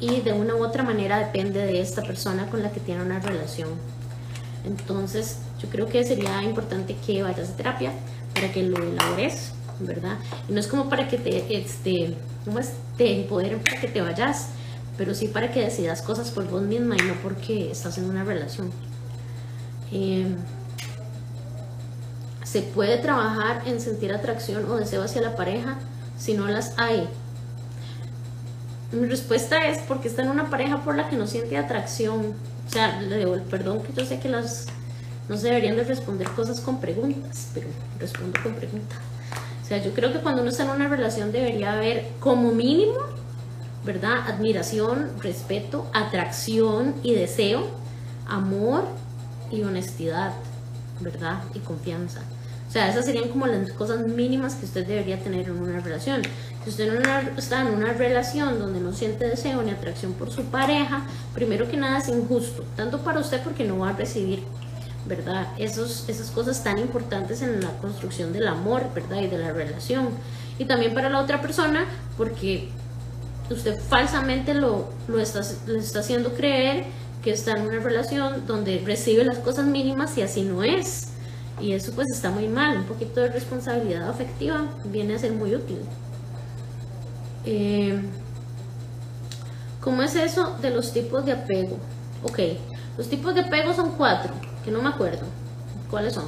y 0.00 0.22
de 0.22 0.32
una 0.32 0.54
u 0.54 0.64
otra 0.64 0.82
manera 0.82 1.18
depende 1.18 1.60
de 1.66 1.80
esta 1.80 2.02
persona 2.02 2.46
con 2.46 2.62
la 2.62 2.72
que 2.72 2.80
tiene 2.80 3.02
una 3.02 3.20
relación. 3.20 3.68
Entonces, 4.64 5.38
yo 5.60 5.68
creo 5.68 5.88
que 5.88 6.04
sería 6.04 6.42
importante 6.42 6.96
que 7.06 7.22
vayas 7.22 7.50
a 7.50 7.56
terapia 7.56 7.92
para 8.34 8.50
que 8.50 8.62
lo 8.62 8.82
elabores, 8.82 9.52
¿verdad? 9.80 10.18
Y 10.48 10.52
no 10.52 10.60
es 10.60 10.68
como 10.68 10.88
para 10.88 11.06
que 11.08 11.18
te, 11.18 11.56
este, 11.56 12.14
¿cómo 12.44 12.58
es? 12.58 12.72
Te 12.96 13.20
empoderen 13.20 13.60
para 13.60 13.80
que 13.80 13.88
te 13.88 14.00
vayas, 14.00 14.48
pero 14.96 15.14
sí 15.14 15.28
para 15.28 15.52
que 15.52 15.60
decidas 15.60 16.00
cosas 16.02 16.30
por 16.30 16.48
vos 16.48 16.62
misma 16.62 16.96
y 16.96 17.02
no 17.02 17.14
porque 17.22 17.70
estás 17.70 17.98
en 17.98 18.04
una 18.04 18.24
relación. 18.24 18.70
Em, 19.92 20.36
se 22.44 22.62
puede 22.62 22.98
trabajar 22.98 23.62
en 23.66 23.80
sentir 23.80 24.12
atracción 24.12 24.70
o 24.70 24.76
deseo 24.76 25.02
hacia 25.02 25.22
la 25.22 25.36
pareja 25.36 25.76
si 26.18 26.34
no 26.34 26.46
las 26.48 26.78
hay. 26.78 27.08
Mi 28.92 29.06
respuesta 29.06 29.68
es 29.68 29.78
porque 29.78 30.08
está 30.08 30.22
en 30.22 30.30
una 30.30 30.50
pareja 30.50 30.82
por 30.82 30.96
la 30.96 31.08
que 31.08 31.16
no 31.16 31.26
siente 31.26 31.56
atracción. 31.56 32.34
O 32.66 32.70
sea, 32.70 33.00
le 33.00 33.18
digo, 33.18 33.36
perdón 33.48 33.82
que 33.82 33.92
yo 33.92 34.04
sé 34.04 34.18
que 34.18 34.28
las 34.28 34.66
no 35.28 35.36
se 35.36 35.46
deberían 35.46 35.76
de 35.76 35.84
responder 35.84 36.28
cosas 36.30 36.60
con 36.60 36.80
preguntas, 36.80 37.48
pero 37.54 37.68
respondo 38.00 38.40
con 38.42 38.54
preguntas. 38.54 38.98
O 39.62 39.66
sea, 39.66 39.78
yo 39.78 39.92
creo 39.92 40.12
que 40.12 40.18
cuando 40.18 40.42
uno 40.42 40.50
está 40.50 40.64
en 40.64 40.70
una 40.70 40.88
relación 40.88 41.30
debería 41.30 41.72
haber 41.72 42.08
como 42.18 42.50
mínimo 42.50 42.98
¿verdad? 43.84 44.28
Admiración, 44.28 45.10
respeto, 45.22 45.86
atracción 45.92 46.94
y 47.02 47.14
deseo, 47.14 47.66
amor 48.26 48.84
y 49.50 49.62
honestidad, 49.62 50.32
¿verdad? 51.00 51.42
Y 51.54 51.60
confianza. 51.60 52.20
O 52.70 52.72
sea, 52.72 52.88
esas 52.88 53.04
serían 53.04 53.28
como 53.30 53.48
las 53.48 53.72
cosas 53.72 54.06
mínimas 54.06 54.54
que 54.54 54.64
usted 54.64 54.86
debería 54.86 55.18
tener 55.18 55.48
en 55.48 55.58
una 55.60 55.80
relación. 55.80 56.22
Si 56.62 56.70
usted 56.70 56.92
no 56.92 57.00
está 57.36 57.62
en 57.62 57.74
una 57.74 57.92
relación 57.94 58.60
donde 58.60 58.78
no 58.78 58.92
siente 58.92 59.26
deseo 59.26 59.60
ni 59.62 59.72
atracción 59.72 60.12
por 60.12 60.30
su 60.30 60.44
pareja, 60.44 61.02
primero 61.34 61.68
que 61.68 61.76
nada 61.76 61.98
es 61.98 62.08
injusto, 62.08 62.64
tanto 62.76 63.00
para 63.00 63.18
usted 63.18 63.42
porque 63.42 63.64
no 63.64 63.78
va 63.80 63.88
a 63.88 63.92
recibir, 63.94 64.44
¿verdad? 65.04 65.48
Esos, 65.58 66.08
esas 66.08 66.30
cosas 66.30 66.62
tan 66.62 66.78
importantes 66.78 67.42
en 67.42 67.60
la 67.60 67.70
construcción 67.78 68.32
del 68.32 68.46
amor, 68.46 68.84
¿verdad? 68.94 69.20
Y 69.20 69.26
de 69.26 69.38
la 69.38 69.52
relación. 69.52 70.10
Y 70.58 70.66
también 70.66 70.94
para 70.94 71.10
la 71.10 71.20
otra 71.20 71.40
persona 71.40 71.86
porque 72.16 72.68
usted 73.50 73.80
falsamente 73.88 74.54
lo, 74.54 74.90
lo 75.08 75.18
está, 75.18 75.40
está 75.40 75.98
haciendo 75.98 76.34
creer 76.34 76.84
que 77.22 77.30
está 77.32 77.52
en 77.52 77.66
una 77.66 77.78
relación 77.80 78.46
donde 78.46 78.82
recibe 78.84 79.24
las 79.24 79.38
cosas 79.38 79.66
mínimas 79.66 80.16
y 80.16 80.22
así 80.22 80.42
no 80.42 80.62
es. 80.62 81.08
Y 81.60 81.72
eso 81.72 81.92
pues 81.92 82.08
está 82.10 82.30
muy 82.30 82.48
mal, 82.48 82.78
un 82.78 82.84
poquito 82.84 83.20
de 83.20 83.28
responsabilidad 83.28 84.08
afectiva 84.08 84.66
viene 84.86 85.14
a 85.14 85.18
ser 85.18 85.32
muy 85.32 85.54
útil. 85.54 85.78
Eh, 87.44 88.00
¿Cómo 89.80 90.02
es 90.02 90.14
eso 90.14 90.56
de 90.60 90.70
los 90.70 90.92
tipos 90.92 91.24
de 91.24 91.32
apego? 91.32 91.78
Ok, 92.22 92.38
los 92.96 93.08
tipos 93.08 93.34
de 93.34 93.40
apego 93.40 93.72
son 93.74 93.92
cuatro, 93.92 94.32
que 94.64 94.70
no 94.70 94.82
me 94.82 94.88
acuerdo. 94.88 95.26
¿Cuáles 95.90 96.14
son? 96.14 96.26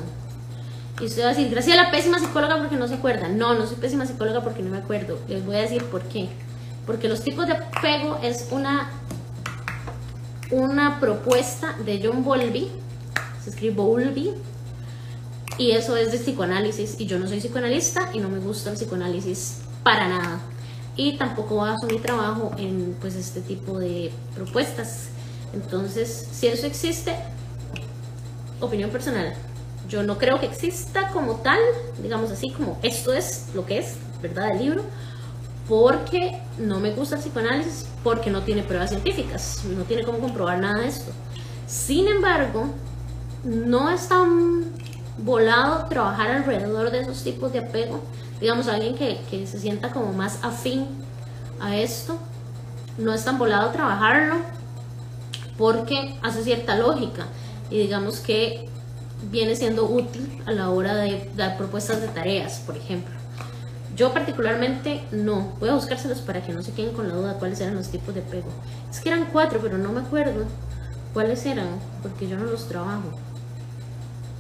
Y 1.00 1.06
usted 1.06 1.22
va 1.22 1.26
a 1.26 1.28
decir, 1.30 1.50
gracias 1.50 1.78
a 1.78 1.84
la 1.84 1.90
pésima 1.90 2.18
psicóloga 2.18 2.58
porque 2.58 2.76
no 2.76 2.88
se 2.88 2.94
acuerda. 2.94 3.28
No, 3.28 3.54
no 3.54 3.66
soy 3.66 3.76
pésima 3.76 4.06
psicóloga 4.06 4.42
porque 4.42 4.62
no 4.62 4.70
me 4.70 4.78
acuerdo. 4.78 5.18
Les 5.28 5.44
voy 5.44 5.56
a 5.56 5.60
decir 5.60 5.84
por 5.84 6.02
qué. 6.02 6.28
Porque 6.86 7.08
los 7.08 7.22
tipos 7.22 7.46
de 7.46 7.54
apego 7.54 8.18
es 8.22 8.48
una, 8.50 8.90
una 10.52 11.00
propuesta 11.00 11.74
de 11.84 12.00
John 12.04 12.22
Bowlby. 12.22 12.70
Se 13.42 13.50
escribe 13.50 13.74
Bowlby 13.74 14.34
y 15.58 15.72
eso 15.72 15.96
es 15.96 16.12
de 16.12 16.18
psicoanálisis. 16.18 17.00
Y 17.00 17.06
yo 17.06 17.18
no 17.18 17.26
soy 17.26 17.40
psicoanalista 17.40 18.10
y 18.12 18.18
no 18.18 18.28
me 18.28 18.38
gusta 18.38 18.70
el 18.70 18.76
psicoanálisis 18.76 19.62
para 19.82 20.08
nada. 20.08 20.40
Y 20.94 21.16
tampoco 21.16 21.56
baso 21.56 21.86
mi 21.86 21.98
trabajo 21.98 22.52
en 22.58 22.94
pues 23.00 23.16
este 23.16 23.40
tipo 23.40 23.78
de 23.78 24.12
propuestas. 24.34 25.08
Entonces, 25.54 26.28
si 26.30 26.46
eso 26.46 26.66
existe, 26.66 27.16
opinión 28.60 28.90
personal. 28.90 29.34
Yo 29.88 30.02
no 30.02 30.18
creo 30.18 30.38
que 30.38 30.46
exista 30.46 31.08
como 31.08 31.36
tal, 31.36 31.58
digamos 32.02 32.30
así, 32.30 32.50
como 32.50 32.78
esto 32.82 33.12
es 33.12 33.46
lo 33.54 33.66
que 33.66 33.78
es, 33.78 33.96
¿verdad? 34.22 34.52
El 34.52 34.58
libro, 34.58 34.82
porque 35.68 36.40
no 36.58 36.80
me 36.80 36.92
gusta 36.92 37.16
el 37.16 37.22
psicoanálisis, 37.22 37.86
porque 38.02 38.30
no 38.30 38.42
tiene 38.42 38.62
pruebas 38.62 38.90
científicas, 38.90 39.62
no 39.64 39.84
tiene 39.84 40.04
cómo 40.04 40.18
comprobar 40.18 40.58
nada 40.58 40.80
de 40.80 40.88
esto. 40.88 41.12
Sin 41.66 42.08
embargo, 42.08 42.66
no 43.44 43.90
es 43.90 44.08
tan 44.08 44.64
volado 45.18 45.86
trabajar 45.86 46.30
alrededor 46.30 46.90
de 46.90 47.00
esos 47.00 47.22
tipos 47.22 47.52
de 47.52 47.60
apego. 47.60 48.00
Digamos, 48.40 48.68
alguien 48.68 48.96
que, 48.96 49.20
que 49.30 49.46
se 49.46 49.60
sienta 49.60 49.92
como 49.92 50.12
más 50.12 50.40
afín 50.42 50.86
a 51.60 51.76
esto, 51.76 52.18
no 52.98 53.14
es 53.14 53.24
tan 53.24 53.38
volado 53.38 53.70
trabajarlo 53.70 54.36
porque 55.56 56.18
hace 56.22 56.42
cierta 56.42 56.76
lógica 56.76 57.26
y 57.70 57.78
digamos 57.78 58.20
que 58.20 58.68
viene 59.30 59.54
siendo 59.54 59.86
útil 59.86 60.42
a 60.46 60.52
la 60.52 60.70
hora 60.70 60.94
de 60.94 61.30
dar 61.36 61.56
propuestas 61.56 62.00
de 62.00 62.08
tareas, 62.08 62.60
por 62.66 62.76
ejemplo. 62.76 63.21
Yo 64.02 64.12
particularmente 64.12 65.00
no. 65.12 65.52
Voy 65.60 65.68
a 65.68 65.74
buscárselos 65.74 66.18
para 66.22 66.42
que 66.42 66.52
no 66.52 66.60
se 66.60 66.72
queden 66.72 66.92
con 66.92 67.08
la 67.08 67.14
duda 67.14 67.34
cuáles 67.38 67.60
eran 67.60 67.76
los 67.76 67.86
tipos 67.86 68.12
de 68.12 68.20
apego. 68.20 68.48
Es 68.90 68.98
que 68.98 69.10
eran 69.10 69.26
cuatro, 69.26 69.60
pero 69.62 69.78
no 69.78 69.92
me 69.92 70.00
acuerdo 70.00 70.44
cuáles 71.14 71.46
eran, 71.46 71.68
porque 72.02 72.26
yo 72.26 72.36
no 72.36 72.46
los 72.46 72.66
trabajo. 72.66 73.12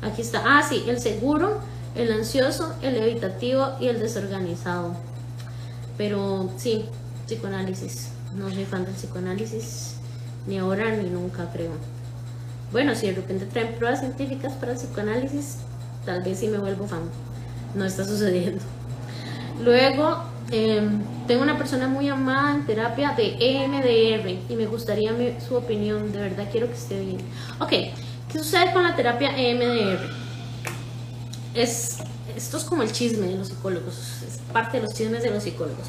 Aquí 0.02 0.20
está. 0.20 0.42
Ah, 0.44 0.64
sí, 0.68 0.82
el 0.88 0.98
seguro, 0.98 1.60
el 1.94 2.10
ansioso, 2.10 2.74
el 2.82 2.96
evitativo 2.96 3.76
y 3.78 3.86
el 3.86 4.00
desorganizado. 4.00 4.96
Pero 5.96 6.50
sí, 6.56 6.86
psicoanálisis. 7.26 8.08
No 8.34 8.50
soy 8.50 8.64
fan 8.64 8.84
del 8.84 8.94
psicoanálisis, 8.94 9.94
ni 10.48 10.58
ahora 10.58 10.90
ni 10.90 11.08
nunca 11.08 11.52
creo. 11.52 11.74
Bueno, 12.72 12.96
si 12.96 13.06
de 13.06 13.12
repente 13.12 13.46
traen 13.46 13.76
pruebas 13.76 14.00
científicas 14.00 14.54
para 14.54 14.72
el 14.72 14.78
psicoanálisis, 14.78 15.58
tal 16.04 16.20
vez 16.24 16.40
sí 16.40 16.48
me 16.48 16.58
vuelvo 16.58 16.88
fan. 16.88 17.02
No 17.76 17.84
está 17.84 18.04
sucediendo. 18.04 18.60
Luego, 19.62 20.24
em, 20.50 21.02
tengo 21.26 21.42
una 21.42 21.56
persona 21.56 21.88
muy 21.88 22.08
amada 22.08 22.54
en 22.54 22.66
terapia 22.66 23.12
de 23.16 23.36
EMDR 23.38 24.38
y 24.48 24.56
me 24.56 24.66
gustaría 24.66 25.12
su 25.40 25.56
opinión. 25.56 26.12
De 26.12 26.20
verdad 26.20 26.48
quiero 26.50 26.66
que 26.68 26.74
esté 26.74 27.00
bien. 27.00 27.18
Ok, 27.60 27.72
¿Qué 28.32 28.38
sucede 28.38 28.72
con 28.72 28.82
la 28.82 28.96
terapia 28.96 29.36
EMDR? 29.36 30.00
Es, 31.52 31.98
esto 32.34 32.56
es 32.56 32.64
como 32.64 32.82
el 32.82 32.90
chisme 32.90 33.26
de 33.26 33.36
los 33.36 33.48
psicólogos, 33.48 34.22
es 34.26 34.38
parte 34.50 34.78
de 34.78 34.84
los 34.84 34.94
chismes 34.94 35.22
de 35.22 35.30
los 35.30 35.42
psicólogos. 35.42 35.84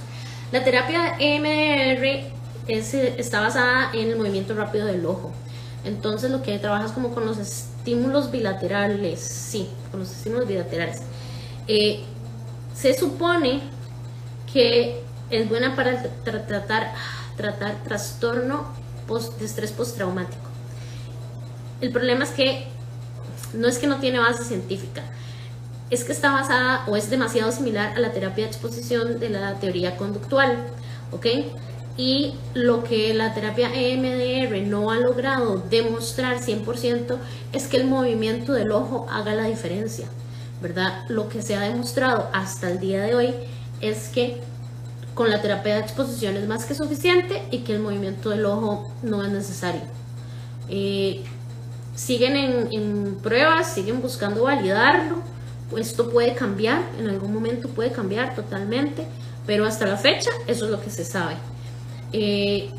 La 0.51 0.61
terapia 0.61 1.15
EMDR 1.19 2.33
es, 2.67 2.93
está 2.93 3.39
basada 3.39 3.91
en 3.93 4.09
el 4.09 4.17
movimiento 4.17 4.53
rápido 4.55 4.85
del 4.85 5.05
ojo. 5.05 5.31
Entonces 5.85 6.31
lo 6.31 6.41
que 6.41 6.59
trabajas 6.59 6.91
como 6.91 7.13
con 7.15 7.25
los 7.25 7.37
estímulos 7.37 8.29
bilaterales, 8.29 9.21
sí, 9.21 9.69
con 9.89 10.01
los 10.01 10.11
estímulos 10.11 10.45
bilaterales. 10.45 11.01
Eh, 11.69 12.03
se 12.73 12.93
supone 12.93 13.61
que 14.51 15.01
es 15.29 15.49
buena 15.49 15.75
para 15.75 16.01
tratar, 16.23 16.93
tratar 17.37 17.83
trastorno 17.83 18.65
post, 19.07 19.39
de 19.39 19.45
estrés 19.45 19.71
postraumático. 19.71 20.41
El 21.81 21.91
problema 21.91 22.23
es 22.23 22.31
que 22.31 22.67
no 23.53 23.67
es 23.67 23.77
que 23.77 23.87
no 23.87 23.99
tiene 23.99 24.19
base 24.19 24.43
científica, 24.43 25.03
es 25.89 26.03
que 26.03 26.11
está 26.11 26.31
basada 26.31 26.85
o 26.87 26.95
es 26.95 27.09
demasiado 27.09 27.51
similar 27.51 27.95
a 27.95 27.99
la 27.99 28.11
terapia 28.11 28.45
de 28.45 28.51
exposición 28.51 29.19
de 29.19 29.29
la 29.29 29.55
teoría 29.55 29.97
conductual, 29.97 30.57
¿ok? 31.11 31.27
Y 31.95 32.33
lo 32.55 32.83
que 32.83 33.13
la 33.13 33.35
terapia 33.35 33.69
EMDR 33.71 34.65
no 34.65 34.89
ha 34.89 34.95
logrado 34.95 35.57
demostrar 35.69 36.39
100% 36.39 37.17
es 37.51 37.67
que 37.67 37.77
el 37.77 37.85
movimiento 37.85 38.53
del 38.53 38.71
ojo 38.71 39.05
haga 39.11 39.35
la 39.35 39.43
diferencia, 39.43 40.07
¿verdad? 40.63 41.03
Lo 41.09 41.27
que 41.27 41.41
se 41.41 41.55
ha 41.55 41.59
demostrado 41.59 42.29
hasta 42.31 42.71
el 42.71 42.79
día 42.79 43.01
de 43.01 43.13
hoy 43.13 43.33
es 43.81 44.07
que 44.07 44.41
con 45.13 45.29
la 45.29 45.41
terapia 45.41 45.75
de 45.75 45.81
exposición 45.81 46.37
es 46.37 46.47
más 46.47 46.63
que 46.63 46.73
suficiente 46.73 47.43
y 47.51 47.59
que 47.59 47.73
el 47.73 47.81
movimiento 47.81 48.29
del 48.29 48.45
ojo 48.45 48.89
no 49.03 49.21
es 49.23 49.29
necesario. 49.29 49.81
Eh, 50.69 51.21
siguen 51.95 52.37
en, 52.71 53.15
pruebas, 53.21 53.73
siguen 53.73 54.01
buscando 54.01 54.43
validarlo. 54.43 55.17
Esto 55.77 56.09
puede 56.09 56.33
cambiar, 56.33 56.81
en 56.97 57.09
algún 57.09 57.33
momento 57.33 57.67
puede 57.67 57.91
cambiar 57.91 58.33
totalmente, 58.33 59.05
pero 59.45 59.65
hasta 59.65 59.85
la 59.85 59.97
fecha 59.97 60.31
eso 60.47 60.65
es 60.65 60.71
lo 60.71 60.79
que 60.79 60.89
se 60.89 61.03
sabe. 61.03 61.35
Eh, 62.13 62.69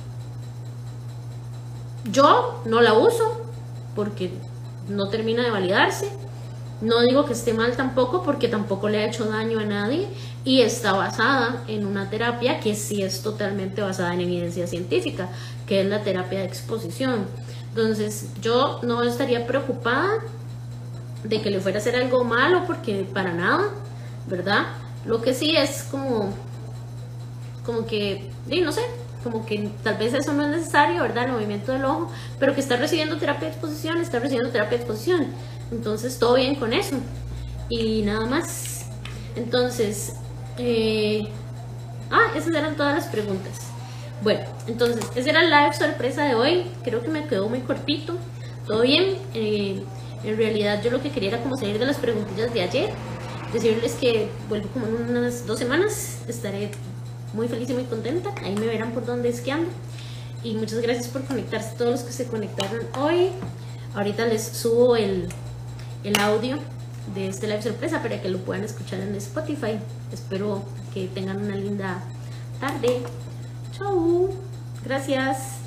yo 2.11 2.62
no 2.64 2.81
la 2.81 2.94
uso 2.94 3.42
porque 3.94 4.31
no 4.88 5.11
termina 5.11 5.42
de 5.42 5.51
validarse. 5.51 6.23
No 6.85 7.01
digo 7.01 7.25
que 7.25 7.33
esté 7.33 7.55
mal 7.55 7.75
tampoco 7.77 8.23
porque 8.23 8.47
tampoco 8.47 8.90
le 8.90 8.99
ha 8.99 9.07
hecho 9.07 9.25
daño 9.25 9.59
a 9.59 9.64
nadie 9.64 10.07
y 10.44 10.61
está 10.61 10.92
basada 10.92 11.62
en 11.66 11.87
una 11.87 12.11
terapia 12.11 12.61
que 12.61 12.75
sí 12.75 13.03
es 13.03 13.23
totalmente 13.23 13.81
basada 13.81 14.12
en 14.12 14.20
evidencia 14.20 14.66
científica, 14.66 15.31
que 15.66 15.81
es 15.81 15.87
la 15.87 16.03
terapia 16.03 16.40
de 16.40 16.44
exposición. 16.44 17.25
Entonces 17.70 18.29
yo 18.42 18.81
no 18.83 19.03
estaría 19.03 19.47
preocupada 19.47 20.11
de 21.23 21.40
que 21.40 21.51
le 21.51 21.59
fuera 21.61 21.79
a 21.79 21.81
hacer 21.81 21.97
algo 21.97 22.23
malo 22.23 22.64
porque 22.66 23.09
para 23.14 23.33
nada, 23.33 23.70
¿verdad? 24.29 24.66
Lo 25.07 25.23
que 25.23 25.33
sí 25.33 25.57
es 25.57 25.85
como, 25.85 26.35
como 27.64 27.87
que, 27.87 28.31
no 28.62 28.73
sé, 28.73 28.83
como 29.23 29.47
que 29.47 29.70
tal 29.83 29.97
vez 29.97 30.12
eso 30.12 30.35
no 30.35 30.42
es 30.44 30.51
necesario, 30.51 31.01
¿verdad? 31.01 31.25
El 31.25 31.33
movimiento 31.33 31.73
del 31.73 31.87
ojo, 31.87 32.11
pero 32.38 32.55
que 32.55 32.61
está 32.61 32.77
recibiendo 32.77 33.16
terapia 33.16 33.49
de 33.49 33.55
exposición, 33.55 34.03
está 34.03 34.18
recibiendo 34.18 34.51
terapia 34.51 34.77
de 34.77 34.85
exposición. 34.85 35.29
Entonces 35.70 36.18
todo 36.18 36.35
bien 36.35 36.55
con 36.57 36.72
eso. 36.72 36.96
Y 37.68 38.03
nada 38.03 38.27
más. 38.27 38.87
Entonces, 39.37 40.14
eh, 40.59 41.22
ah, 42.11 42.31
esas 42.37 42.55
eran 42.55 42.77
todas 42.77 42.94
las 42.94 43.07
preguntas. 43.07 43.61
Bueno, 44.22 44.44
entonces, 44.66 45.05
ese 45.14 45.31
era 45.31 45.42
el 45.42 45.50
live 45.50 45.74
sorpresa 45.74 46.24
de 46.24 46.35
hoy. 46.35 46.66
Creo 46.83 47.03
que 47.03 47.09
me 47.09 47.27
quedó 47.27 47.48
muy 47.48 47.61
cortito. 47.61 48.14
Todo 48.66 48.83
bien. 48.83 49.16
Eh, 49.35 49.83
en 50.24 50.37
realidad, 50.37 50.83
yo 50.83 50.90
lo 50.90 51.03
que 51.03 51.11
quería 51.11 51.31
era 51.31 51.42
como 51.42 51.57
salir 51.57 51.79
de 51.79 51.87
las 51.87 51.96
preguntillas 51.96 52.53
de 52.55 52.62
ayer. 52.62 52.90
Decirles 53.53 53.94
que 53.94 54.29
vuelvo 54.48 54.68
como 54.68 54.87
en 54.87 55.16
unas 55.16 55.46
dos 55.46 55.59
semanas. 55.59 56.18
Estaré 56.29 56.70
muy 57.33 57.48
feliz 57.48 57.68
y 57.70 57.74
muy 57.74 57.85
contenta. 57.85 58.31
Ahí 58.42 58.55
me 58.55 58.66
verán 58.66 58.92
por 58.92 59.05
dónde 59.05 59.29
esquiando. 59.29 59.68
Y 60.42 60.55
muchas 60.55 60.81
gracias 60.81 61.09
por 61.09 61.24
conectarse, 61.24 61.74
todos 61.77 61.90
los 61.90 62.03
que 62.03 62.12
se 62.12 62.27
conectaron 62.27 62.81
hoy. 63.00 63.31
Ahorita 63.94 64.27
les 64.27 64.42
subo 64.42 64.96
el, 64.96 65.29
el 66.04 66.18
audio 66.20 66.58
de 67.14 67.28
este 67.28 67.46
live 67.46 67.62
sorpresa 67.62 68.02
para 68.02 68.20
que 68.20 68.28
lo 68.28 68.38
puedan 68.38 68.64
escuchar 68.64 69.00
en 69.00 69.14
Spotify. 69.16 69.78
Espero 70.12 70.64
que 70.92 71.08
tengan 71.08 71.42
una 71.42 71.56
linda 71.56 72.02
tarde. 72.60 73.02
Chau. 73.72 74.30
Gracias. 74.84 75.63